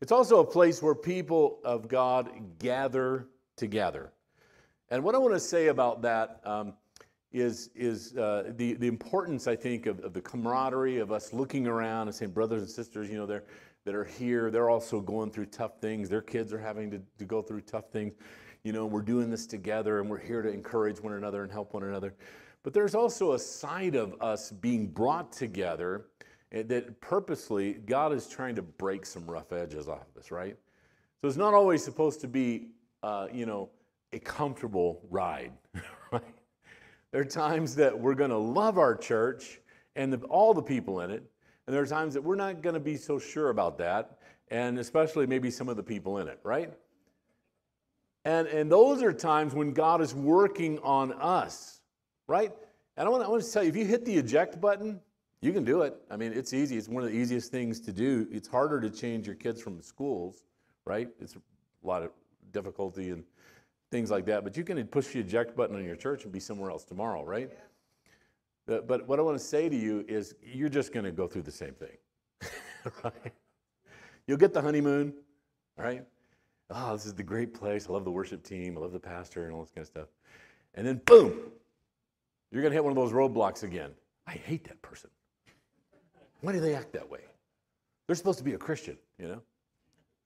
It's 0.00 0.12
also 0.12 0.40
a 0.40 0.44
place 0.44 0.82
where 0.82 0.94
people 0.94 1.60
of 1.64 1.88
God 1.88 2.30
gather 2.58 3.28
together. 3.56 4.12
And 4.90 5.02
what 5.02 5.14
I 5.14 5.18
want 5.18 5.34
to 5.34 5.40
say 5.40 5.68
about 5.68 6.02
that 6.02 6.40
um, 6.44 6.74
is 7.32 7.70
is 7.74 8.16
uh, 8.16 8.52
the, 8.56 8.74
the 8.74 8.86
importance, 8.86 9.46
I 9.46 9.56
think, 9.56 9.86
of, 9.86 10.00
of, 10.00 10.12
the 10.12 10.20
camaraderie 10.20 10.98
of 10.98 11.10
us 11.10 11.32
looking 11.32 11.66
around 11.66 12.08
and 12.08 12.14
saying, 12.14 12.32
brothers 12.32 12.62
and 12.62 12.70
sisters, 12.70 13.08
you 13.08 13.16
know, 13.16 13.26
they're, 13.26 13.44
that 13.84 13.94
are 13.94 14.04
here, 14.04 14.50
they're 14.50 14.70
also 14.70 15.00
going 15.00 15.30
through 15.30 15.46
tough 15.46 15.80
things. 15.80 16.08
Their 16.08 16.22
kids 16.22 16.52
are 16.52 16.58
having 16.58 16.90
to, 16.90 17.00
to 17.18 17.24
go 17.24 17.42
through 17.42 17.62
tough 17.62 17.90
things. 17.90 18.14
You 18.62 18.72
know, 18.72 18.86
we're 18.86 19.02
doing 19.02 19.30
this 19.30 19.46
together 19.46 20.00
and 20.00 20.08
we're 20.08 20.18
here 20.18 20.40
to 20.40 20.48
encourage 20.48 21.00
one 21.00 21.12
another 21.12 21.42
and 21.42 21.52
help 21.52 21.74
one 21.74 21.82
another. 21.82 22.14
But 22.62 22.72
there's 22.72 22.94
also 22.94 23.32
a 23.32 23.38
side 23.38 23.94
of 23.94 24.14
us 24.22 24.50
being 24.50 24.86
brought 24.86 25.32
together 25.32 26.06
that 26.62 27.00
purposely 27.00 27.74
God 27.74 28.12
is 28.12 28.28
trying 28.28 28.54
to 28.54 28.62
break 28.62 29.04
some 29.04 29.26
rough 29.26 29.52
edges 29.52 29.88
off 29.88 30.06
of 30.14 30.22
us, 30.22 30.30
right? 30.30 30.56
So 31.20 31.28
it's 31.28 31.36
not 31.36 31.54
always 31.54 31.82
supposed 31.82 32.20
to 32.20 32.28
be, 32.28 32.68
uh, 33.02 33.26
you 33.32 33.44
know, 33.44 33.70
a 34.12 34.20
comfortable 34.20 35.00
ride, 35.10 35.52
right? 36.12 36.22
There 37.10 37.20
are 37.20 37.24
times 37.24 37.74
that 37.76 37.98
we're 37.98 38.14
going 38.14 38.30
to 38.30 38.38
love 38.38 38.78
our 38.78 38.96
church 38.96 39.60
and 39.96 40.12
the, 40.12 40.18
all 40.26 40.54
the 40.54 40.62
people 40.62 41.00
in 41.00 41.10
it, 41.10 41.24
and 41.66 41.74
there 41.74 41.82
are 41.82 41.86
times 41.86 42.14
that 42.14 42.22
we're 42.22 42.36
not 42.36 42.62
going 42.62 42.74
to 42.74 42.80
be 42.80 42.96
so 42.96 43.18
sure 43.18 43.50
about 43.50 43.78
that, 43.78 44.18
and 44.48 44.78
especially 44.78 45.26
maybe 45.26 45.50
some 45.50 45.68
of 45.68 45.76
the 45.76 45.82
people 45.82 46.18
in 46.18 46.28
it, 46.28 46.38
right? 46.42 46.72
And, 48.24 48.46
and 48.48 48.70
those 48.70 49.02
are 49.02 49.12
times 49.12 49.54
when 49.54 49.72
God 49.72 50.00
is 50.00 50.14
working 50.14 50.78
on 50.80 51.12
us, 51.14 51.80
right? 52.26 52.52
And 52.96 53.06
I 53.06 53.10
want, 53.10 53.24
I 53.24 53.28
want 53.28 53.42
to 53.42 53.52
tell 53.52 53.62
you, 53.62 53.68
if 53.68 53.76
you 53.76 53.84
hit 53.84 54.04
the 54.04 54.16
eject 54.16 54.60
button, 54.60 55.00
you 55.44 55.52
can 55.52 55.62
do 55.62 55.82
it. 55.82 55.94
I 56.10 56.16
mean, 56.16 56.32
it's 56.32 56.54
easy. 56.54 56.78
It's 56.78 56.88
one 56.88 57.04
of 57.04 57.10
the 57.10 57.16
easiest 57.16 57.50
things 57.50 57.78
to 57.80 57.92
do. 57.92 58.26
It's 58.32 58.48
harder 58.48 58.80
to 58.80 58.88
change 58.88 59.26
your 59.26 59.36
kids 59.36 59.60
from 59.60 59.80
schools, 59.82 60.44
right? 60.86 61.08
It's 61.20 61.36
a 61.36 61.86
lot 61.86 62.02
of 62.02 62.12
difficulty 62.52 63.10
and 63.10 63.24
things 63.90 64.10
like 64.10 64.24
that. 64.24 64.42
But 64.42 64.56
you 64.56 64.64
can 64.64 64.82
push 64.86 65.08
the 65.08 65.20
eject 65.20 65.54
button 65.54 65.76
on 65.76 65.84
your 65.84 65.96
church 65.96 66.24
and 66.24 66.32
be 66.32 66.40
somewhere 66.40 66.70
else 66.70 66.84
tomorrow, 66.84 67.22
right? 67.22 67.50
Yeah. 68.66 68.78
But 68.86 69.06
what 69.06 69.18
I 69.18 69.22
want 69.22 69.38
to 69.38 69.44
say 69.44 69.68
to 69.68 69.76
you 69.76 70.06
is 70.08 70.34
you're 70.42 70.70
just 70.70 70.94
going 70.94 71.04
to 71.04 71.12
go 71.12 71.26
through 71.26 71.42
the 71.42 71.52
same 71.52 71.74
thing, 71.74 71.98
right? 73.04 73.32
You'll 74.26 74.38
get 74.38 74.54
the 74.54 74.62
honeymoon, 74.62 75.12
right? 75.76 76.06
Oh, 76.70 76.94
this 76.94 77.04
is 77.04 77.12
the 77.12 77.22
great 77.22 77.52
place. 77.52 77.86
I 77.90 77.92
love 77.92 78.04
the 78.04 78.10
worship 78.10 78.42
team. 78.42 78.78
I 78.78 78.80
love 78.80 78.92
the 78.92 78.98
pastor 78.98 79.44
and 79.44 79.52
all 79.52 79.60
this 79.60 79.70
kind 79.70 79.82
of 79.82 79.88
stuff. 79.88 80.08
And 80.74 80.86
then, 80.86 81.02
boom, 81.04 81.38
you're 82.50 82.62
going 82.62 82.70
to 82.70 82.74
hit 82.74 82.82
one 82.82 82.92
of 82.92 82.96
those 82.96 83.12
roadblocks 83.12 83.62
again. 83.62 83.90
I 84.26 84.32
hate 84.32 84.64
that 84.64 84.80
person. 84.80 85.10
Why 86.44 86.52
do 86.52 86.60
they 86.60 86.74
act 86.74 86.92
that 86.92 87.10
way? 87.10 87.20
They're 88.06 88.16
supposed 88.16 88.38
to 88.38 88.44
be 88.44 88.52
a 88.52 88.58
Christian, 88.58 88.98
you 89.18 89.28
know? 89.28 89.42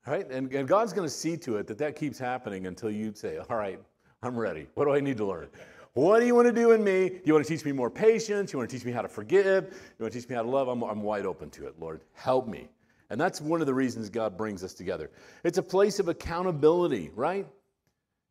Right? 0.05 0.29
And, 0.29 0.53
and 0.53 0.67
God's 0.67 0.93
going 0.93 1.07
to 1.07 1.15
see 1.15 1.37
to 1.37 1.59
it 1.59 1.69
that 1.69 1.79
that 1.79 1.95
keeps 1.95 2.19
happening 2.19 2.67
until 2.67 2.91
you 2.91 3.13
say, 3.15 3.39
All 3.39 3.57
right, 3.57 3.79
I'm 4.23 4.37
ready. 4.37 4.67
What 4.75 4.87
do 4.87 4.95
I 4.95 5.01
need 5.01 5.17
to 5.19 5.25
learn? 5.25 5.49
What 5.95 6.19
do 6.19 6.27
you 6.27 6.35
want 6.35 6.49
to 6.49 6.53
do 6.53 6.73
in 6.73 6.83
me? 6.83 7.21
You 7.25 7.35
want 7.35 7.47
to 7.47 7.57
teach 7.57 7.65
me 7.65 7.71
more 7.71 7.89
patience? 7.89 8.53
You 8.53 8.59
want 8.59 8.69
to 8.69 8.77
teach 8.77 8.85
me 8.85 8.91
how 8.91 9.03
to 9.03 9.09
forgive? 9.09 9.65
You 9.65 10.03
want 10.03 10.13
to 10.13 10.21
teach 10.21 10.29
me 10.29 10.35
how 10.35 10.43
to 10.43 10.49
love? 10.49 10.67
I'm, 10.67 10.83
I'm 10.83 11.03
wide 11.03 11.25
open 11.25 11.51
to 11.51 11.67
it, 11.67 11.75
Lord. 11.79 12.01
Help 12.15 12.49
me. 12.49 12.69
And 13.11 13.21
that's 13.21 13.41
one 13.41 13.61
of 13.61 13.69
the 13.69 13.75
reasons 13.75 14.11
God 14.11 14.37
brings 14.37 14.65
us 14.65 14.75
together. 14.75 15.11
It's 15.45 15.59
a 15.59 15.63
place 15.63 16.01
of 16.01 16.09
accountability, 16.09 17.11
right? 17.15 17.47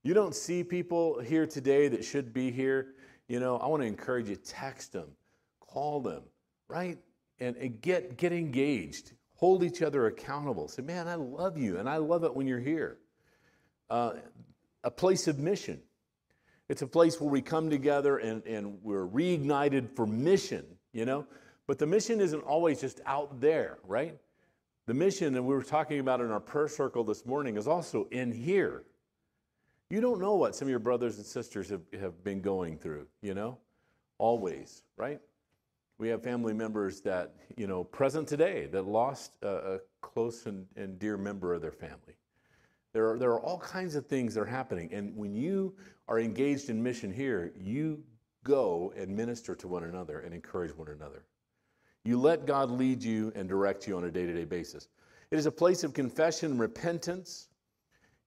You 0.04 0.14
don't 0.14 0.36
see 0.36 0.64
people 0.64 1.20
here 1.22 1.46
today 1.46 1.88
that 1.88 2.04
should 2.04 2.34
be 2.34 2.52
here. 2.52 2.96
You 3.28 3.40
know, 3.40 3.58
I 3.58 3.68
want 3.68 3.82
to 3.82 3.88
encourage 3.88 4.28
you 4.30 4.36
text 4.36 4.92
them, 4.92 5.08
call 5.60 6.02
them, 6.02 6.24
right? 6.68 6.98
And, 7.40 7.56
and 7.58 7.82
get, 7.82 8.18
get 8.18 8.34
engaged 8.34 9.12
hold 9.38 9.64
each 9.64 9.82
other 9.82 10.08
accountable. 10.08 10.68
Say, 10.68 10.82
man, 10.82 11.08
I 11.08 11.16
love 11.16 11.58
you, 11.58 11.78
and 11.78 11.88
I 11.88 11.98
love 11.98 12.24
it 12.24 12.36
when 12.36 12.48
you're 12.48 12.60
here. 12.60 12.98
Uh, 13.90 14.14
a 14.84 14.92
place 14.92 15.28
of 15.28 15.40
mission. 15.40 15.80
It's 16.70 16.82
a 16.82 16.88
place 16.88 17.22
where 17.22 17.30
we 17.30 17.42
come 17.42 17.70
together 17.70 18.18
and, 18.18 18.46
and 18.46 18.80
we're 18.84 19.08
reignited 19.08 19.96
for 19.96 20.06
mission, 20.06 20.66
you 20.92 21.06
know? 21.06 21.26
But 21.66 21.78
the 21.78 21.86
mission 21.86 22.20
isn't 22.20 22.42
always 22.42 22.82
just 22.82 23.00
out 23.06 23.40
there, 23.40 23.78
right? 23.86 24.18
The 24.88 24.94
mission 24.94 25.34
that 25.34 25.44
we 25.44 25.54
were 25.54 25.64
talking 25.64 26.00
about 26.00 26.20
in 26.20 26.32
our 26.32 26.40
prayer 26.40 26.68
circle 26.68 27.04
this 27.04 27.26
morning 27.26 27.58
is 27.58 27.68
also 27.68 28.08
in 28.12 28.32
here. 28.32 28.84
You 29.90 30.02
don't 30.02 30.20
know 30.20 30.36
what 30.36 30.56
some 30.56 30.66
of 30.66 30.70
your 30.70 30.80
brothers 30.80 31.18
and 31.18 31.26
sisters 31.26 31.70
have, 31.70 31.82
have 32.00 32.24
been 32.24 32.42
going 32.42 32.78
through, 32.78 33.08
you 33.22 33.34
know? 33.34 33.60
Always, 34.18 34.84
right? 34.98 35.22
We 36.00 36.10
have 36.10 36.22
family 36.24 36.54
members 36.54 37.02
that, 37.02 37.34
you 37.56 37.66
know, 37.66 37.84
present 37.84 38.28
today 38.28 38.68
that 38.68 38.84
lost 38.84 39.32
a, 39.42 39.48
a 39.48 39.80
close 40.02 40.46
and, 40.46 40.66
and 40.76 41.00
dear 41.00 41.18
member 41.18 41.54
of 41.54 41.62
their 41.62 41.72
family. 41.72 42.16
There 42.94 43.12
are, 43.12 43.20
there 43.20 43.32
are 43.32 43.42
all 43.42 43.60
kinds 43.60 43.96
of 43.96 44.06
things 44.06 44.36
that 44.36 44.42
are 44.42 44.46
happening. 44.46 44.94
And 44.94 45.16
when 45.16 45.36
you 45.36 45.76
are 46.08 46.20
engaged 46.20 46.70
in 46.70 46.82
mission 46.82 47.12
here, 47.12 47.52
you 47.60 48.04
go 48.44 48.94
and 48.96 49.16
minister 49.16 49.56
to 49.56 49.68
one 49.68 49.84
another 49.84 50.20
and 50.20 50.34
encourage 50.34 50.76
one 50.76 50.88
another. 50.90 51.26
You 52.06 52.20
let 52.20 52.46
God 52.46 52.72
lead 52.72 53.04
you 53.04 53.34
and 53.36 53.50
direct 53.50 53.88
you 53.88 53.98
on 53.98 54.06
a 54.06 54.12
day 54.12 54.26
to 54.26 54.34
day 54.34 54.46
basis. 54.46 54.88
It 55.32 55.38
is 55.38 55.46
a 55.46 55.52
place 55.52 55.84
of 55.84 55.94
confession 55.94 56.52
and 56.52 56.60
repentance. 56.60 57.50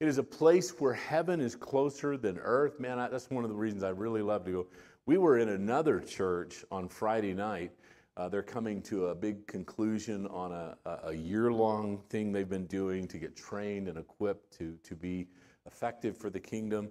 It 0.00 0.08
is 0.08 0.18
a 0.18 0.22
place 0.22 0.78
where 0.78 0.92
heaven 0.92 1.40
is 1.40 1.56
closer 1.56 2.16
than 2.16 2.38
earth. 2.38 2.78
Man, 2.78 2.98
I, 2.98 3.08
that's 3.08 3.30
one 3.30 3.44
of 3.44 3.50
the 3.50 3.56
reasons 3.56 3.82
I 3.82 3.90
really 3.90 4.22
love 4.22 4.44
to 4.44 4.50
go. 4.50 4.66
We 5.06 5.18
were 5.18 5.38
in 5.38 5.48
another 5.48 5.98
church 5.98 6.64
on 6.70 6.88
Friday 6.88 7.32
night. 7.32 7.72
Uh, 8.16 8.28
they're 8.28 8.42
coming 8.42 8.82
to 8.82 9.06
a 9.06 9.14
big 9.14 9.46
conclusion 9.46 10.26
on 10.26 10.52
a, 10.52 10.76
a 11.04 11.12
year 11.14 11.50
long 11.50 12.02
thing 12.10 12.32
they've 12.32 12.48
been 12.48 12.66
doing 12.66 13.08
to 13.08 13.18
get 13.18 13.34
trained 13.34 13.88
and 13.88 13.98
equipped 13.98 14.56
to, 14.58 14.76
to 14.82 14.94
be 14.94 15.26
effective 15.66 16.16
for 16.16 16.28
the 16.28 16.38
kingdom. 16.38 16.90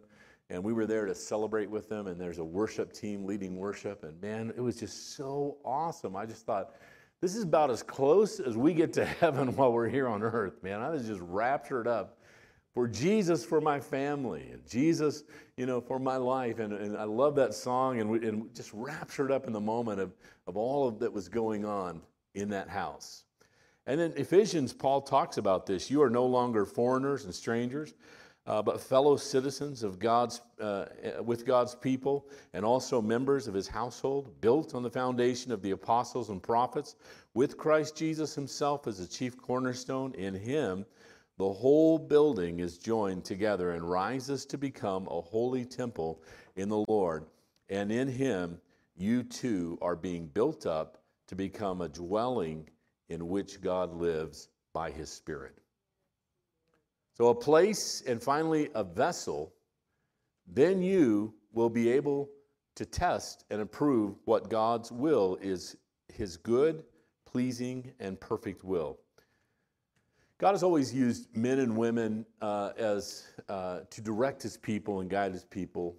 And 0.49 0.63
we 0.63 0.73
were 0.73 0.87
there 0.87 1.05
to 1.05 1.13
celebrate 1.13 1.69
with 1.69 1.87
them, 1.87 2.07
and 2.07 2.19
there's 2.19 2.39
a 2.39 2.43
worship 2.43 2.91
team 2.93 3.25
leading 3.25 3.57
worship. 3.57 4.03
And 4.03 4.19
man, 4.19 4.51
it 4.57 4.61
was 4.61 4.77
just 4.77 5.15
so 5.15 5.57
awesome. 5.63 6.15
I 6.15 6.25
just 6.25 6.45
thought, 6.45 6.71
this 7.21 7.35
is 7.35 7.43
about 7.43 7.69
as 7.69 7.83
close 7.83 8.39
as 8.39 8.57
we 8.57 8.73
get 8.73 8.91
to 8.93 9.05
heaven 9.21 9.55
while 9.55 9.71
we're 9.71 9.89
here 9.89 10.07
on 10.07 10.23
earth, 10.23 10.63
man. 10.63 10.81
I 10.81 10.89
was 10.89 11.05
just 11.05 11.21
raptured 11.21 11.87
up 11.87 12.17
for 12.79 12.87
Jesus 12.87 13.43
for 13.43 13.59
my 13.59 13.77
family 13.77 14.51
and 14.53 14.65
Jesus, 14.65 15.25
you 15.57 15.65
know, 15.65 15.81
for 15.81 15.99
my 15.99 16.15
life. 16.15 16.59
And, 16.59 16.71
and 16.71 16.95
I 16.95 17.03
love 17.03 17.35
that 17.35 17.53
song 17.53 17.99
and, 17.99 18.09
we, 18.09 18.25
and 18.25 18.55
just 18.55 18.71
raptured 18.73 19.33
up 19.33 19.47
in 19.47 19.51
the 19.51 19.59
moment 19.59 19.99
of, 19.99 20.13
of 20.47 20.55
all 20.55 20.87
of 20.87 20.97
that 20.99 21.11
was 21.11 21.27
going 21.27 21.65
on 21.65 22.01
in 22.35 22.47
that 22.51 22.69
house. 22.69 23.25
And 23.85 23.99
in 23.99 24.13
Ephesians, 24.13 24.71
Paul 24.71 25.01
talks 25.01 25.35
about 25.35 25.65
this. 25.65 25.91
You 25.91 26.01
are 26.01 26.09
no 26.09 26.25
longer 26.25 26.63
foreigners 26.63 27.25
and 27.25 27.35
strangers, 27.35 27.95
uh, 28.47 28.61
but 28.61 28.79
fellow 28.79 29.17
citizens 29.17 29.83
of 29.83 29.99
God's, 29.99 30.39
uh, 30.61 30.85
with 31.21 31.45
God's 31.45 31.75
people 31.75 32.29
and 32.53 32.63
also 32.63 33.01
members 33.01 33.49
of 33.49 33.53
his 33.53 33.67
household, 33.67 34.39
built 34.39 34.73
on 34.73 34.83
the 34.83 34.89
foundation 34.89 35.51
of 35.51 35.61
the 35.61 35.71
apostles 35.71 36.29
and 36.29 36.41
prophets, 36.41 36.95
with 37.33 37.57
Christ 37.57 37.97
Jesus 37.97 38.33
himself 38.33 38.87
as 38.87 38.99
the 38.99 39.05
chief 39.05 39.37
cornerstone. 39.37 40.13
In 40.13 40.33
him, 40.33 40.85
the 41.39 41.53
whole 41.53 41.97
building 41.97 42.59
is 42.59 42.77
joined 42.77 43.23
together 43.23 43.71
and 43.71 43.89
rises 43.89 44.45
to 44.45 44.57
become 44.57 45.07
a 45.07 45.21
holy 45.21 45.63
temple 45.63 46.21
in 46.57 46.67
the 46.67 46.83
Lord. 46.89 47.27
And 47.69 47.93
in 47.93 48.09
him, 48.09 48.59
you 48.97 49.23
too 49.23 49.77
are 49.81 49.95
being 49.95 50.27
built 50.27 50.65
up 50.65 51.01
to 51.27 51.35
become 51.35 51.79
a 51.79 51.87
dwelling 51.87 52.69
in 53.07 53.29
which 53.29 53.61
God 53.61 53.93
lives 53.93 54.49
by 54.73 54.91
his 54.91 55.09
Spirit. 55.09 55.57
So, 57.13 57.29
a 57.29 57.35
place 57.35 58.03
and 58.05 58.21
finally 58.21 58.69
a 58.75 58.83
vessel, 58.83 59.53
then 60.45 60.81
you 60.81 61.33
will 61.53 61.69
be 61.69 61.89
able 61.89 62.29
to 62.75 62.85
test 62.85 63.45
and 63.49 63.61
approve 63.61 64.15
what 64.25 64.49
God's 64.49 64.91
will 64.91 65.37
is 65.41 65.77
his 66.13 66.35
good, 66.35 66.83
pleasing, 67.25 67.93
and 68.01 68.19
perfect 68.19 68.65
will. 68.65 68.99
God 70.39 70.51
has 70.51 70.63
always 70.63 70.95
used 70.95 71.35
men 71.35 71.59
and 71.59 71.75
women 71.75 72.25
uh, 72.41 72.71
as 72.77 73.27
uh, 73.49 73.81
to 73.89 74.01
direct 74.01 74.41
His 74.41 74.55
people 74.55 75.01
and 75.01 75.09
guide 75.09 75.33
His 75.33 75.43
people. 75.43 75.97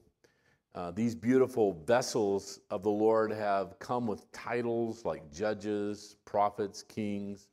Uh, 0.75 0.91
these 0.93 1.15
beautiful 1.15 1.75
vessels 1.85 2.61
of 2.71 2.83
the 2.83 2.91
Lord 2.91 3.33
have 3.33 3.79
come 3.81 4.07
with 4.07 4.33
titles 4.33 5.05
like 5.05 5.31
judges, 5.31 6.17
prophets, 6.25 6.83
kings, 6.83 7.49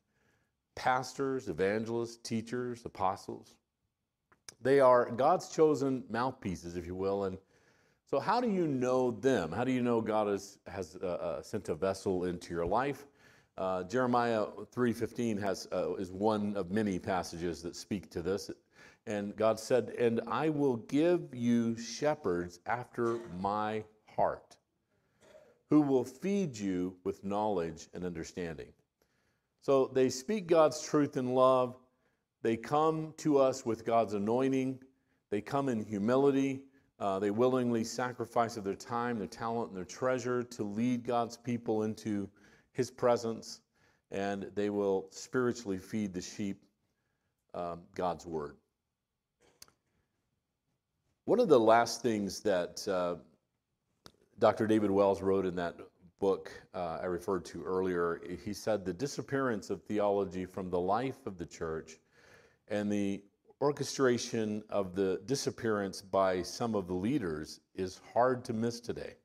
pastors, 0.76 1.50
evangelists, 1.50 2.20
teachers, 2.24 2.86
apostles. 2.86 3.56
They 4.62 4.80
are 4.80 5.12
God's 5.12 5.50
chosen 5.50 6.06
mouthpieces, 6.10 6.78
if 6.78 6.88
you 6.88 6.96
will. 6.96 7.26
And 7.26 7.38
so, 8.10 8.18
how 8.18 8.40
do 8.40 8.50
you 8.50 8.66
know 8.66 9.12
them? 9.12 9.52
How 9.52 9.66
do 9.66 9.74
you 9.74 9.82
know 9.82 10.00
God 10.00 10.28
has, 10.28 10.58
has 10.68 10.98
uh, 11.04 11.06
uh, 11.06 11.42
sent 11.42 11.68
a 11.68 11.76
vessel 11.76 12.24
into 12.24 12.54
your 12.54 12.66
life? 12.66 13.08
Uh, 13.58 13.84
Jeremiah 13.84 14.46
3:15 14.72 15.40
has 15.40 15.68
uh, 15.72 15.96
is 15.96 16.12
one 16.12 16.56
of 16.56 16.70
many 16.70 17.00
passages 17.00 17.64
that 17.64 17.76
speak 17.76 18.12
to 18.12 18.22
this. 18.22 18.52
And 19.08 19.36
God 19.36 19.60
said, 19.60 19.90
"And 19.98 20.22
I 20.28 20.50
will 20.50 20.78
give 20.78 21.34
you 21.34 21.76
shepherds 21.76 22.60
after 22.68 23.20
my 23.40 23.84
heart, 24.16 24.58
who 25.72 25.82
will 25.82 26.04
feed 26.04 26.56
you 26.56 26.96
with 27.04 27.24
knowledge 27.24 27.90
and 27.94 28.06
understanding." 28.06 28.72
So 29.62 29.88
they 29.88 30.10
speak 30.10 30.48
God's 30.48 30.82
truth 30.82 31.18
in 31.18 31.34
love. 31.34 31.78
They 32.44 32.58
come 32.58 33.14
to 33.18 33.40
us 33.40 33.66
with 33.66 33.86
God's 33.86 34.14
anointing. 34.14 34.80
They 35.32 35.42
come 35.42 35.68
in 35.68 35.84
humility. 35.84 36.62
Uh, 37.00 37.18
they 37.18 37.32
willingly 37.32 37.84
sacrifice 37.84 38.56
of 38.56 38.64
their 38.64 38.76
time, 38.76 39.18
their 39.18 39.28
talent, 39.28 39.70
and 39.70 39.78
their 39.78 39.86
treasure 39.86 40.44
to 40.44 40.64
lead 40.64 41.04
God's 41.04 41.38
people 41.38 41.84
into 41.84 42.30
his 42.78 42.92
presence, 42.92 43.62
and 44.12 44.52
they 44.54 44.70
will 44.70 45.08
spiritually 45.10 45.80
feed 45.80 46.14
the 46.14 46.22
sheep 46.22 46.62
um, 47.56 47.82
God's 47.96 48.28
word. 48.28 48.56
One 51.26 51.40
of 51.40 51.50
the 51.50 51.60
last 51.60 52.04
things 52.04 52.40
that 52.42 52.88
uh, 52.88 53.16
Dr. 54.38 54.68
David 54.68 54.92
Wells 54.92 55.24
wrote 55.24 55.46
in 55.46 55.56
that 55.56 55.76
book 56.20 56.52
uh, 56.76 57.00
I 57.02 57.06
referred 57.06 57.46
to 57.46 57.64
earlier, 57.64 58.22
he 58.46 58.54
said 58.54 58.86
the 58.86 58.94
disappearance 58.94 59.72
of 59.72 59.82
theology 59.82 60.46
from 60.46 60.70
the 60.70 60.80
life 60.80 61.26
of 61.26 61.40
the 61.40 61.46
church 61.48 61.98
and 62.68 62.92
the 62.92 63.24
orchestration 63.60 64.64
of 64.70 64.94
the 64.94 65.20
disappearance 65.26 66.02
by 66.02 66.44
some 66.44 66.76
of 66.76 66.86
the 66.86 66.94
leaders 66.94 67.60
is 67.74 68.00
hard 68.14 68.46
to 68.46 68.54
miss 68.54 68.80
today. 68.80 69.16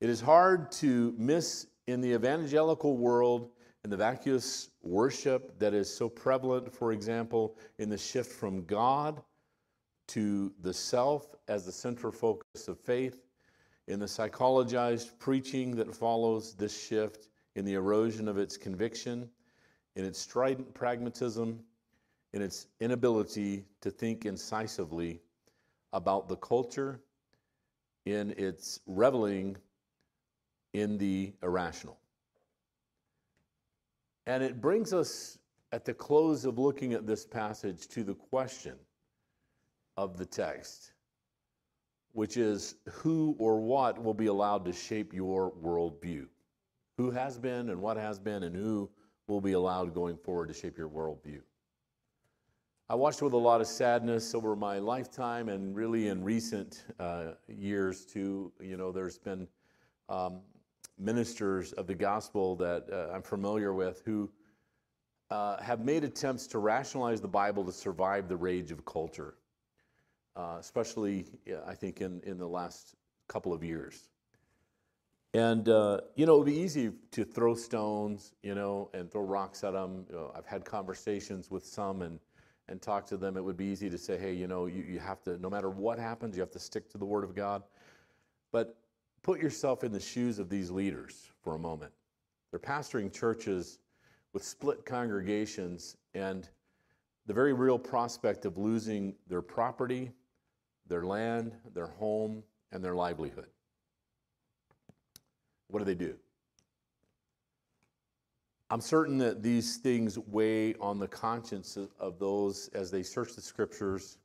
It 0.00 0.08
is 0.08 0.20
hard 0.20 0.72
to 0.72 1.14
miss 1.16 1.68
in 1.88 2.02
the 2.02 2.12
evangelical 2.12 2.98
world 2.98 3.48
in 3.82 3.88
the 3.88 3.96
vacuous 3.96 4.68
worship 4.82 5.58
that 5.58 5.72
is 5.72 5.92
so 5.92 6.06
prevalent, 6.06 6.70
for 6.70 6.92
example, 6.92 7.56
in 7.78 7.88
the 7.88 7.96
shift 7.96 8.30
from 8.30 8.64
God 8.66 9.22
to 10.08 10.52
the 10.60 10.74
self 10.74 11.34
as 11.48 11.64
the 11.64 11.72
central 11.72 12.12
focus 12.12 12.68
of 12.68 12.78
faith, 12.78 13.24
in 13.86 13.98
the 13.98 14.06
psychologized 14.06 15.18
preaching 15.18 15.74
that 15.76 15.94
follows 15.94 16.52
this 16.54 16.78
shift, 16.78 17.30
in 17.56 17.64
the 17.64 17.72
erosion 17.72 18.28
of 18.28 18.36
its 18.36 18.58
conviction, 18.58 19.26
in 19.96 20.04
its 20.04 20.18
strident 20.18 20.74
pragmatism, 20.74 21.58
in 22.34 22.42
its 22.42 22.66
inability 22.80 23.64
to 23.80 23.90
think 23.90 24.26
incisively 24.26 25.22
about 25.94 26.28
the 26.28 26.36
culture, 26.36 27.00
in 28.04 28.34
its 28.36 28.80
reveling 28.86 29.56
in 30.72 30.98
the 30.98 31.32
irrational. 31.42 31.98
And 34.26 34.42
it 34.42 34.60
brings 34.60 34.92
us 34.92 35.38
at 35.72 35.84
the 35.84 35.94
close 35.94 36.44
of 36.44 36.58
looking 36.58 36.92
at 36.92 37.06
this 37.06 37.26
passage 37.26 37.88
to 37.88 38.04
the 38.04 38.14
question 38.14 38.74
of 39.96 40.16
the 40.16 40.26
text, 40.26 40.92
which 42.12 42.36
is 42.36 42.76
who 42.90 43.36
or 43.38 43.60
what 43.60 44.02
will 44.02 44.14
be 44.14 44.26
allowed 44.26 44.64
to 44.64 44.72
shape 44.72 45.12
your 45.12 45.52
worldview? 45.52 46.26
Who 46.96 47.10
has 47.10 47.38
been 47.38 47.70
and 47.70 47.80
what 47.80 47.96
has 47.96 48.18
been, 48.18 48.42
and 48.42 48.56
who 48.56 48.90
will 49.28 49.40
be 49.40 49.52
allowed 49.52 49.94
going 49.94 50.16
forward 50.16 50.48
to 50.48 50.54
shape 50.54 50.76
your 50.76 50.88
worldview? 50.88 51.40
I 52.90 52.94
watched 52.94 53.20
with 53.20 53.34
a 53.34 53.38
lot 53.38 53.60
of 53.60 53.66
sadness 53.66 54.34
over 54.34 54.56
my 54.56 54.78
lifetime 54.78 55.50
and 55.50 55.76
really 55.76 56.08
in 56.08 56.24
recent 56.24 56.84
uh, 56.98 57.32
years 57.46 58.06
too. 58.06 58.50
You 58.60 58.78
know, 58.78 58.92
there's 58.92 59.18
been 59.18 59.46
um, 60.08 60.40
ministers 60.98 61.72
of 61.74 61.86
the 61.86 61.94
gospel 61.94 62.56
that 62.56 62.86
uh, 62.92 63.14
I'm 63.14 63.22
familiar 63.22 63.72
with 63.72 64.02
who 64.04 64.30
uh, 65.30 65.60
have 65.62 65.84
made 65.84 66.04
attempts 66.04 66.46
to 66.48 66.58
rationalize 66.58 67.20
the 67.20 67.28
Bible 67.28 67.64
to 67.64 67.72
survive 67.72 68.28
the 68.28 68.36
rage 68.36 68.70
of 68.70 68.84
culture, 68.84 69.34
uh, 70.36 70.56
especially, 70.58 71.26
I 71.66 71.74
think, 71.74 72.00
in, 72.00 72.20
in 72.24 72.38
the 72.38 72.48
last 72.48 72.96
couple 73.28 73.52
of 73.52 73.62
years. 73.62 74.08
And, 75.34 75.68
uh, 75.68 76.00
you 76.16 76.24
know, 76.24 76.36
it 76.36 76.38
would 76.38 76.46
be 76.46 76.58
easy 76.58 76.90
to 77.10 77.24
throw 77.24 77.54
stones, 77.54 78.32
you 78.42 78.54
know, 78.54 78.90
and 78.94 79.10
throw 79.12 79.22
rocks 79.22 79.62
at 79.62 79.74
them. 79.74 80.06
You 80.08 80.16
know, 80.16 80.32
I've 80.34 80.46
had 80.46 80.64
conversations 80.64 81.50
with 81.50 81.66
some 81.66 82.00
and, 82.00 82.18
and 82.68 82.80
talk 82.80 83.06
to 83.08 83.18
them. 83.18 83.36
It 83.36 83.44
would 83.44 83.56
be 83.56 83.66
easy 83.66 83.90
to 83.90 83.98
say, 83.98 84.16
hey, 84.16 84.32
you 84.32 84.46
know, 84.46 84.66
you, 84.66 84.82
you 84.82 84.98
have 84.98 85.22
to, 85.24 85.36
no 85.38 85.50
matter 85.50 85.68
what 85.68 85.98
happens, 85.98 86.34
you 86.34 86.40
have 86.40 86.50
to 86.52 86.58
stick 86.58 86.88
to 86.92 86.98
the 86.98 87.04
Word 87.04 87.24
of 87.24 87.34
God. 87.34 87.62
But 88.52 88.78
put 89.28 89.42
yourself 89.42 89.84
in 89.84 89.92
the 89.92 90.00
shoes 90.00 90.38
of 90.38 90.48
these 90.48 90.70
leaders 90.70 91.32
for 91.42 91.54
a 91.54 91.58
moment. 91.58 91.92
They're 92.50 92.58
pastoring 92.58 93.12
churches 93.12 93.78
with 94.32 94.42
split 94.42 94.86
congregations 94.86 95.98
and 96.14 96.48
the 97.26 97.34
very 97.34 97.52
real 97.52 97.78
prospect 97.78 98.46
of 98.46 98.56
losing 98.56 99.14
their 99.26 99.42
property, 99.42 100.12
their 100.86 101.04
land, 101.04 101.52
their 101.74 101.88
home, 101.88 102.42
and 102.72 102.82
their 102.82 102.94
livelihood. 102.94 103.48
What 105.66 105.80
do 105.80 105.84
they 105.84 105.94
do? 105.94 106.14
I'm 108.70 108.80
certain 108.80 109.18
that 109.18 109.42
these 109.42 109.76
things 109.76 110.18
weigh 110.18 110.74
on 110.76 110.98
the 110.98 111.08
conscience 111.08 111.76
of 112.00 112.18
those 112.18 112.70
as 112.72 112.90
they 112.90 113.02
search 113.02 113.34
the 113.34 113.42
scriptures 113.42 114.16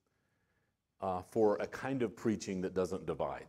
uh, 1.01 1.23
for 1.29 1.57
a 1.57 1.67
kind 1.67 2.03
of 2.03 2.15
preaching 2.15 2.61
that 2.61 2.73
doesn't 2.73 3.05
divide. 3.05 3.47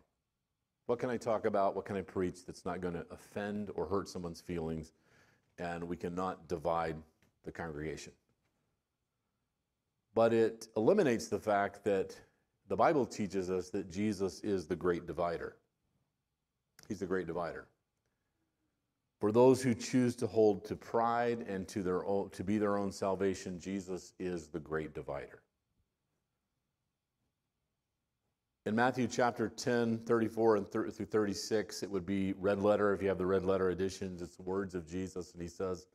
What 0.87 0.99
can 0.99 1.09
I 1.09 1.16
talk 1.16 1.47
about? 1.47 1.75
What 1.75 1.87
can 1.87 1.97
I 1.97 2.03
preach 2.03 2.44
that's 2.44 2.64
not 2.64 2.81
going 2.81 2.94
to 2.94 3.07
offend 3.11 3.70
or 3.75 3.87
hurt 3.87 4.09
someone's 4.09 4.40
feelings? 4.40 4.92
And 5.59 5.85
we 5.85 5.97
cannot 5.97 6.49
divide 6.49 6.97
the 7.44 7.53
congregation. 7.53 8.12
But 10.14 10.33
it 10.33 10.68
eliminates 10.77 11.29
the 11.29 11.38
fact 11.38 11.85
that 11.85 12.14
the 12.68 12.77
Bible 12.77 13.07
teaches 13.07 13.51
us 13.51 13.70
that 13.70 13.90
Jesus 13.90 14.40
is 14.40 14.66
the 14.66 14.77
great 14.77 15.07
divider. 15.07 15.57
He's 16.88 17.01
the 17.01 17.07
great 17.07 17.27
divider. 17.27 17.66
For 19.20 19.33
those 19.33 19.62
who 19.62 19.75
choose 19.75 20.14
to 20.16 20.27
hold 20.27 20.64
to 20.66 20.77
pride 20.77 21.47
and 21.49 21.66
to, 21.68 21.83
their 21.83 22.05
own, 22.05 22.29
to 22.31 22.44
be 22.44 22.59
their 22.59 22.77
own 22.77 22.92
salvation, 22.92 23.59
Jesus 23.59 24.12
is 24.18 24.49
the 24.49 24.61
great 24.61 24.94
divider. 24.94 25.43
In 28.66 28.74
Matthew 28.74 29.07
chapter 29.07 29.50
10, 29.50 29.98
34 30.07 30.57
and 30.57 30.70
through 30.70 30.90
36, 30.90 31.83
it 31.83 31.90
would 31.90 32.07
be 32.07 32.33
red 32.38 32.62
letter 32.62 32.94
if 32.94 33.03
you 33.03 33.09
have 33.09 33.18
the 33.18 33.27
red 33.27 33.44
letter 33.44 33.70
editions. 33.70 34.22
It's 34.22 34.37
the 34.37 34.42
words 34.42 34.74
of 34.74 34.88
Jesus, 34.88 35.33
and 35.33 35.42
he 35.42 35.48
says, 35.48 35.87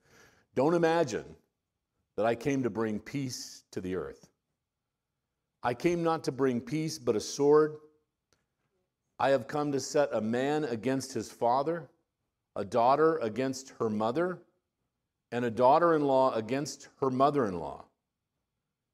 Don't 0.54 0.76
imagine 0.76 1.26
that 2.16 2.28
I 2.28 2.36
came 2.36 2.62
to 2.62 2.70
bring 2.70 3.00
peace 3.00 3.64
to 3.72 3.82
the 3.82 3.96
earth. 3.96 4.30
I 5.64 5.74
came 5.74 6.04
not 6.04 6.24
to 6.26 6.32
bring 6.32 6.62
peace, 6.62 7.00
but 7.00 7.16
a 7.16 7.20
sword. 7.20 7.78
I 9.18 9.30
have 9.30 9.48
come 9.48 9.72
to 9.72 9.80
set 9.80 10.10
a 10.14 10.22
man 10.22 10.64
against 10.64 11.12
his 11.12 11.32
father, 11.32 11.90
a 12.56 12.64
daughter 12.64 13.18
against 13.18 13.74
her 13.80 13.90
mother, 13.90 14.44
and 15.32 15.44
a 15.44 15.52
daughter 15.52 15.96
in 15.96 16.04
law 16.04 16.36
against 16.36 16.90
her 17.00 17.10
mother 17.10 17.48
in 17.48 17.60
law. 17.60 17.86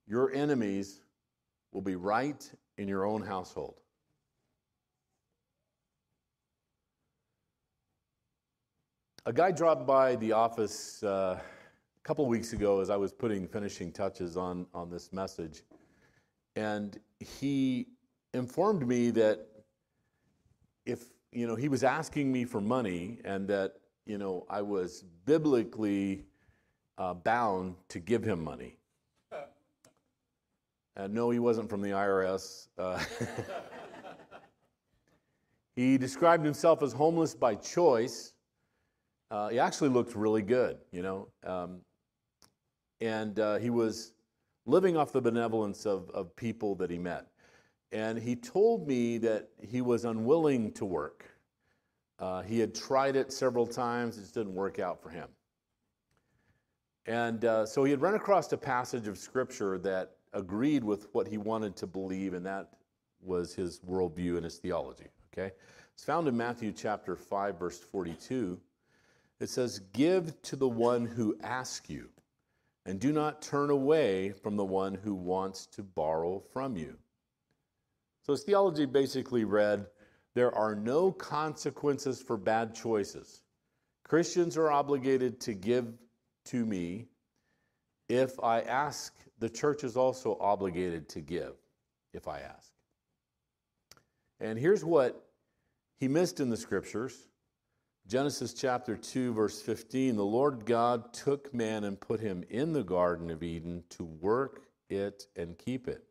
Your 0.08 0.32
enemies 0.32 1.02
will 1.74 1.82
be 1.82 1.98
right 1.98 2.50
in 2.78 2.88
your 2.88 3.06
own 3.06 3.22
household. 3.22 3.76
A 9.26 9.34
guy 9.34 9.52
dropped 9.52 9.88
by 9.88 10.16
the 10.18 10.32
office 10.34 11.02
uh, 11.02 11.40
a 11.40 12.08
couple 12.08 12.26
weeks 12.28 12.54
ago 12.54 12.80
as 12.80 12.90
I 12.92 12.96
was 12.96 13.12
putting 13.12 13.48
finishing 13.48 13.92
touches 13.92 14.38
on, 14.38 14.68
on 14.74 14.90
this 14.90 15.12
message, 15.12 15.64
and 16.56 17.00
he 17.20 17.88
informed 18.36 18.88
me 18.88 19.10
that 19.12 19.48
if 20.86 21.06
you 21.32 21.48
know 21.48 21.56
he 21.56 21.70
was 21.70 21.84
asking 21.84 22.32
me 22.32 22.46
for 22.46 22.62
money 22.62 23.18
and 23.26 23.48
that 23.48 23.78
you 24.06 24.20
know 24.20 24.46
I 24.48 24.62
was 24.62 25.04
biblically 25.26 26.26
uh, 27.00 27.16
bound 27.16 27.76
to 27.90 28.00
give 28.00 28.24
him 28.24 28.44
money. 28.44 28.78
Uh, 30.98 31.08
no, 31.08 31.30
he 31.30 31.40
wasn't 31.40 31.70
from 31.70 31.82
the 31.82 31.90
IRS. 31.90 32.68
Uh, 32.78 33.04
he 35.76 35.98
described 35.98 36.46
himself 36.46 36.82
as 36.82 36.94
homeless 36.94 37.36
by 37.36 37.56
choice. 37.56 38.34
Uh, 39.30 39.50
he 39.50 39.60
actually 39.60 39.90
looked 39.90 40.16
really 40.16 40.42
good, 40.42 40.78
you 40.92 41.02
know. 41.02 41.28
Um, 41.44 41.82
and 43.02 43.40
uh, 43.40 43.58
he 43.58 43.70
was 43.70 44.14
living 44.66 44.96
off 44.96 45.12
the 45.12 45.22
benevolence 45.22 45.86
of, 45.86 46.10
of 46.12 46.36
people 46.36 46.76
that 46.76 46.90
he 46.90 46.98
met. 46.98 47.28
And 47.92 48.18
he 48.18 48.36
told 48.36 48.88
me 48.88 49.18
that 49.20 49.50
he 49.62 49.82
was 49.82 50.06
unwilling 50.06 50.72
to 50.74 50.86
work. 50.86 51.26
Uh, 52.20 52.42
he 52.42 52.60
had 52.60 52.74
tried 52.74 53.16
it 53.16 53.34
several 53.34 53.68
times, 53.68 54.18
it 54.18 54.22
just 54.22 54.34
didn't 54.34 54.56
work 54.56 54.80
out 54.80 55.02
for 55.02 55.10
him. 55.10 55.28
And 57.06 57.46
uh, 57.46 57.66
so 57.66 57.84
he 57.84 57.92
had 57.92 58.02
run 58.02 58.16
across 58.16 58.52
a 58.54 58.58
passage 58.58 59.08
of 59.08 59.18
scripture 59.18 59.78
that 59.80 60.15
agreed 60.36 60.84
with 60.84 61.08
what 61.14 61.28
he 61.28 61.38
wanted 61.38 61.76
to 61.78 61.88
believe, 61.88 62.34
and 62.34 62.46
that 62.46 62.70
was 63.22 63.56
his 63.56 63.80
worldview 63.80 64.36
and 64.36 64.44
his 64.44 64.58
theology. 64.58 65.08
Okay? 65.34 65.54
It's 65.94 66.04
found 66.04 66.28
in 66.28 66.38
Matthew 66.38 66.72
chapter 66.72 67.16
5, 67.16 67.58
verse 67.58 67.80
42. 67.80 68.60
It 69.40 69.50
says, 69.50 69.80
Give 69.94 70.40
to 70.44 70.56
the 70.56 70.68
one 70.68 71.06
who 71.06 71.38
asks 71.42 71.90
you, 71.90 72.10
and 72.86 73.00
do 73.00 73.12
not 73.12 73.42
turn 73.42 73.70
away 73.70 74.32
from 74.32 74.58
the 74.58 74.66
one 74.66 74.94
who 74.94 75.16
wants 75.16 75.66
to 75.68 75.84
borrow 75.84 76.44
from 76.54 76.78
you. 76.78 76.98
So 78.24 78.34
his 78.34 78.44
theology 78.44 78.86
basically 78.86 79.46
read, 79.46 79.88
There 80.34 80.54
are 80.54 80.76
no 80.76 81.12
consequences 81.12 82.22
for 82.22 82.38
bad 82.38 82.76
choices. 82.76 83.42
Christians 84.04 84.58
are 84.58 84.72
obligated 84.72 85.40
to 85.42 85.54
give 85.54 85.94
to 86.46 86.66
me 86.66 87.08
if 88.08 88.40
I 88.44 88.62
ask 88.62 89.14
the 89.40 89.50
church 89.50 89.84
is 89.84 89.98
also 89.98 90.38
obligated 90.40 91.10
to 91.10 91.22
give 91.22 91.56
if 92.14 92.28
I 92.28 92.40
ask. 92.40 92.72
And 94.40 94.58
here's 94.58 94.84
what 94.84 95.30
he 95.98 96.08
missed 96.08 96.40
in 96.40 96.50
the 96.50 96.58
scriptures 96.58 97.28
Genesis 98.08 98.54
chapter 98.54 98.96
2, 98.96 99.34
verse 99.34 99.62
15 99.62 100.16
the 100.16 100.24
Lord 100.24 100.66
God 100.66 101.14
took 101.14 101.54
man 101.54 101.86
and 101.86 102.00
put 102.00 102.20
him 102.20 102.44
in 102.50 102.72
the 102.72 102.84
Garden 102.84 103.32
of 103.32 103.42
Eden 103.42 103.84
to 103.90 104.04
work 104.04 104.62
it 104.90 105.28
and 105.36 105.58
keep 105.58 105.88
it. 105.88 106.04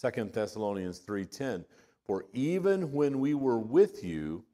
2 0.00 0.32
Thessalonians 0.32 0.98
3:10 1.00 1.64
For 2.04 2.24
even 2.32 2.92
when 2.92 3.20
we 3.20 3.34
were 3.34 3.58
with 3.58 4.02
you 4.02 4.44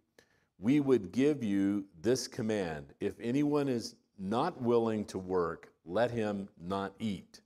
we 0.58 0.80
would 0.80 1.12
give 1.12 1.42
you 1.42 1.84
this 2.00 2.28
command 2.28 2.94
if 3.00 3.18
anyone 3.20 3.68
is 3.68 3.96
not 4.18 4.60
willing 4.62 5.04
to 5.06 5.18
work, 5.18 5.72
let 5.84 6.10
him 6.10 6.48
not 6.60 6.94
eat. 7.00 7.40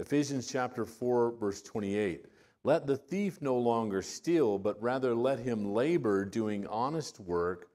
Ephesians 0.00 0.48
chapter 0.50 0.84
4, 0.84 1.36
verse 1.38 1.62
28. 1.62 2.26
Let 2.64 2.86
the 2.86 2.96
thief 2.96 3.40
no 3.40 3.56
longer 3.56 4.02
steal, 4.02 4.58
but 4.58 4.82
rather 4.82 5.14
let 5.14 5.38
him 5.38 5.72
labor 5.72 6.24
doing 6.24 6.66
honest 6.66 7.20
work 7.20 7.68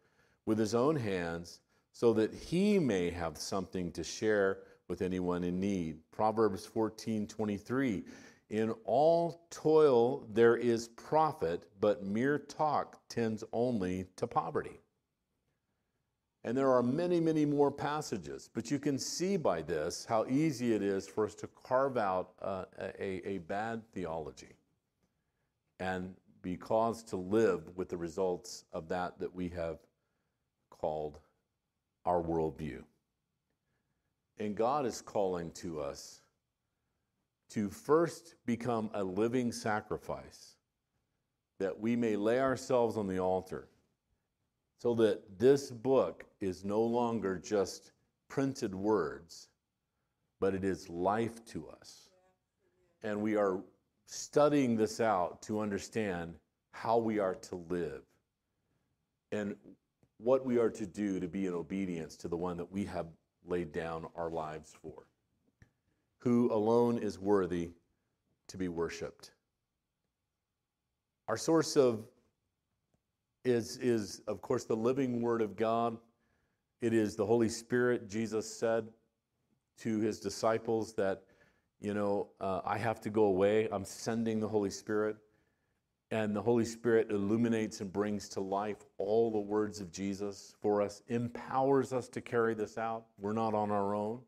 with 0.46 0.58
his 0.58 0.76
own 0.76 0.98
hands, 0.98 1.62
so 1.94 2.12
that 2.14 2.34
he 2.34 2.78
may 2.78 3.10
have 3.10 3.38
something 3.38 3.92
to 3.94 4.04
share 4.04 4.60
with 4.90 5.02
anyone 5.02 5.46
in 5.46 5.62
need. 5.62 6.00
Proverbs 6.12 6.66
14, 6.66 7.26
23. 7.26 8.04
In 8.50 8.72
all 8.84 9.46
toil 9.50 10.28
there 10.34 10.58
is 10.58 10.90
profit, 10.90 11.70
but 11.80 12.04
mere 12.04 12.38
talk 12.38 13.00
tends 13.08 13.46
only 13.54 14.08
to 14.18 14.28
poverty. 14.28 14.82
And 16.44 16.58
there 16.58 16.72
are 16.72 16.82
many, 16.82 17.20
many 17.20 17.46
more 17.46 17.70
passages, 17.70 18.50
but 18.54 18.72
you 18.72 18.80
can 18.80 18.98
see 18.98 19.36
by 19.36 19.62
this 19.62 20.06
how 20.06 20.26
easy 20.28 20.74
it 20.74 20.82
is 20.82 21.08
for 21.08 21.26
us 21.26 21.36
to 21.36 21.48
carve 21.48 21.98
out 21.98 22.32
uh, 22.42 22.66
a, 22.80 23.28
a 23.28 23.38
bad 23.40 23.82
theology 23.92 24.56
and 25.80 26.16
be 26.42 26.56
caused 26.56 27.10
to 27.10 27.18
live 27.18 27.76
with 27.76 27.90
the 27.90 27.98
results 27.98 28.64
of 28.72 28.88
that 28.88 29.20
that 29.20 29.34
we 29.36 29.50
have 29.50 29.80
called 30.70 31.20
our 32.06 32.22
worldview. 32.22 32.82
And 34.38 34.56
God 34.56 34.86
is 34.86 35.02
calling 35.02 35.52
to 35.52 35.82
us 35.82 36.22
to 37.50 37.70
first 37.70 38.36
become 38.46 38.90
a 38.94 39.04
living 39.04 39.52
sacrifice, 39.52 40.56
that 41.60 41.78
we 41.78 41.96
may 41.96 42.16
lay 42.16 42.40
ourselves 42.40 42.96
on 42.96 43.08
the 43.08 43.20
altar, 43.20 43.68
so 44.80 44.96
that 44.96 45.22
this 45.38 45.70
book 45.70 46.26
is 46.40 46.64
no 46.64 46.82
longer 46.82 47.38
just 47.38 47.92
printed 48.30 48.74
words, 48.74 49.50
but 50.40 50.56
it 50.56 50.64
is 50.64 50.90
life 50.90 51.46
to 51.46 51.68
us. 51.68 52.10
And 53.04 53.22
we 53.22 53.36
are 53.36 53.60
studying 54.06 54.76
this 54.76 55.02
out 55.02 55.42
to 55.44 55.60
understand 55.60 56.34
how 56.72 56.98
we 56.98 57.20
are 57.20 57.36
to 57.36 57.56
live 57.70 58.02
and 59.32 59.56
what 60.18 60.46
we 60.46 60.58
are 60.58 60.70
to 60.70 60.86
do 60.86 61.20
to 61.20 61.28
be 61.28 61.46
in 61.46 61.54
obedience 61.54 62.16
to 62.18 62.28
the 62.28 62.38
one 62.38 62.58
that 62.58 62.72
we 62.72 62.86
have 62.86 63.08
laid 63.46 63.72
down 63.72 64.08
our 64.16 64.30
lives 64.30 64.74
for 64.82 65.06
who 66.20 66.54
alone 66.54 66.98
is 66.98 67.18
worthy 67.18 67.72
to 68.48 68.58
be 68.58 68.68
worshiped. 68.68 69.32
Our 71.28 71.38
source 71.38 71.78
of 71.78 72.06
is, 73.44 73.78
is 73.78 74.22
of 74.28 74.42
course 74.42 74.66
the 74.66 74.76
living 74.76 75.22
word 75.22 75.42
of 75.42 75.56
God. 75.56 75.98
It 76.82 76.94
is 76.94 77.16
the 77.16 77.26
Holy 77.26 77.50
Spirit. 77.50 78.10
Jesus 78.10 78.50
said 78.50 78.88
to 79.80 80.00
his 80.00 80.20
disciples 80.20 80.94
that, 80.94 81.24
you 81.82 81.94
know, 81.94 82.30
uh, 82.40 82.62
I 82.66 82.78
have 82.78 83.02
to 83.02 83.10
go 83.10 83.24
away. 83.24 83.68
I'm 83.72 83.86
sending 83.86 84.40
the 84.40 84.48
Holy 84.48 84.70
Spirit. 84.70 85.18
And 86.12 86.36
the 86.36 86.42
Holy 86.42 86.66
Spirit 86.66 87.12
illuminates 87.12 87.82
and 87.82 87.94
brings 87.94 88.30
to 88.30 88.42
life 88.42 88.78
all 88.98 89.32
the 89.32 89.40
words 89.40 89.80
of 89.80 89.92
Jesus 89.92 90.56
for 90.60 90.82
us, 90.82 91.04
empowers 91.08 91.94
us 91.94 92.10
to 92.10 92.22
carry 92.22 92.56
this 92.56 92.78
out. 92.78 93.06
We're 93.20 93.34
not 93.34 93.54
on 93.54 93.70
our 93.70 93.94
own. 93.94 94.20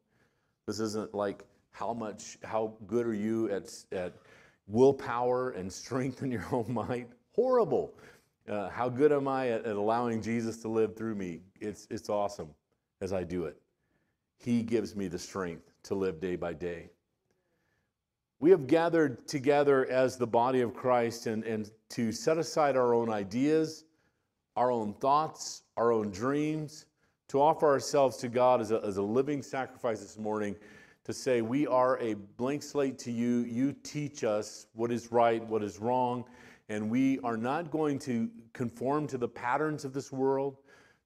This 0.67 0.79
isn't 0.79 1.15
like 1.15 1.43
how 1.71 1.93
much, 1.93 2.37
how 2.43 2.75
good 2.85 3.07
are 3.07 3.15
you 3.15 3.49
at, 3.49 3.73
at 3.91 4.13
willpower 4.67 5.51
and 5.51 5.71
strength 5.73 6.21
in 6.21 6.31
your 6.31 6.45
own 6.51 6.71
might? 6.71 7.09
Horrible. 7.33 7.95
Uh, 8.49 8.69
how 8.69 8.89
good 8.89 9.11
am 9.11 9.27
I 9.27 9.49
at, 9.49 9.65
at 9.65 9.75
allowing 9.75 10.21
Jesus 10.21 10.57
to 10.63 10.67
live 10.67 10.95
through 10.95 11.15
me? 11.15 11.41
It's, 11.59 11.87
it's 11.89 12.09
awesome 12.09 12.49
as 12.99 13.13
I 13.13 13.23
do 13.23 13.45
it. 13.45 13.61
He 14.37 14.63
gives 14.63 14.95
me 14.95 15.07
the 15.07 15.19
strength 15.19 15.71
to 15.83 15.95
live 15.95 16.19
day 16.19 16.35
by 16.35 16.53
day. 16.53 16.89
We 18.39 18.49
have 18.49 18.65
gathered 18.65 19.27
together 19.27 19.85
as 19.85 20.17
the 20.17 20.25
body 20.25 20.61
of 20.61 20.73
Christ 20.73 21.27
and, 21.27 21.43
and 21.43 21.69
to 21.89 22.11
set 22.11 22.39
aside 22.39 22.75
our 22.75 22.95
own 22.95 23.11
ideas, 23.11 23.85
our 24.55 24.71
own 24.71 24.95
thoughts, 24.95 25.61
our 25.77 25.91
own 25.91 26.09
dreams, 26.09 26.85
to 27.27 27.39
offer 27.39 27.67
ourselves 27.67 28.17
to 28.17 28.27
God 28.27 28.59
as 28.59 28.71
a, 28.71 28.83
as 28.83 28.97
a 28.97 29.01
living 29.01 29.43
sacrifice 29.43 29.99
this 29.99 30.17
morning 30.17 30.55
to 31.03 31.13
say, 31.13 31.41
We 31.41 31.67
are 31.67 31.99
a 31.99 32.15
blank 32.15 32.63
slate 32.63 32.97
to 32.99 33.11
you. 33.11 33.39
You 33.41 33.73
teach 33.83 34.23
us 34.23 34.65
what 34.73 34.91
is 34.91 35.11
right, 35.11 35.45
what 35.47 35.63
is 35.63 35.79
wrong, 35.79 36.25
and 36.71 36.89
we 36.89 37.19
are 37.19 37.35
not 37.35 37.69
going 37.69 37.99
to 37.99 38.29
conform 38.53 39.05
to 39.07 39.17
the 39.17 39.27
patterns 39.27 39.83
of 39.83 39.91
this 39.91 40.11
world, 40.11 40.57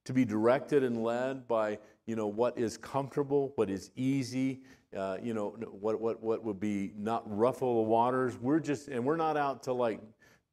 to 0.04 0.12
be 0.12 0.24
directed 0.24 0.84
and 0.84 1.02
led 1.02 1.48
by 1.48 1.76
you 2.06 2.14
know 2.14 2.28
what 2.28 2.56
is 2.56 2.76
comfortable, 2.76 3.52
what 3.56 3.68
is 3.68 3.90
easy, 3.96 4.62
uh, 4.96 5.16
you 5.20 5.34
know 5.34 5.50
what 5.80 6.00
what 6.00 6.22
what 6.22 6.44
would 6.44 6.60
be 6.60 6.92
not 6.96 7.22
ruffle 7.26 7.82
the 7.82 7.88
waters. 7.88 8.38
We're 8.40 8.60
just 8.60 8.86
and 8.86 9.04
we're 9.04 9.16
not 9.16 9.36
out 9.36 9.64
to 9.64 9.72
like 9.72 10.00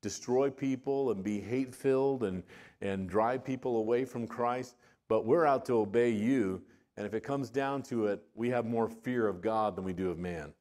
destroy 0.01 0.49
people 0.49 1.11
and 1.11 1.23
be 1.23 1.39
hate 1.39 1.75
filled 1.75 2.23
and 2.23 2.41
and 2.81 3.07
drive 3.07 3.45
people 3.45 3.77
away 3.77 4.05
from 4.05 4.25
Christ, 4.25 4.75
but 5.07 5.25
we're 5.25 5.45
out 5.45 5.63
to 5.67 5.73
obey 5.73 6.09
you 6.09 6.63
and 6.97 7.05
if 7.05 7.13
it 7.13 7.21
comes 7.23 7.49
down 7.49 7.81
to 7.83 8.07
it, 8.07 8.21
we 8.35 8.49
have 8.49 8.65
more 8.65 8.87
fear 8.87 9.27
of 9.27 9.41
God 9.41 9.75
than 9.75 9.83
we 9.83 9.93
do 9.93 10.11
of 10.11 10.19
man, 10.19 10.53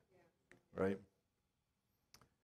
right? 0.74 0.98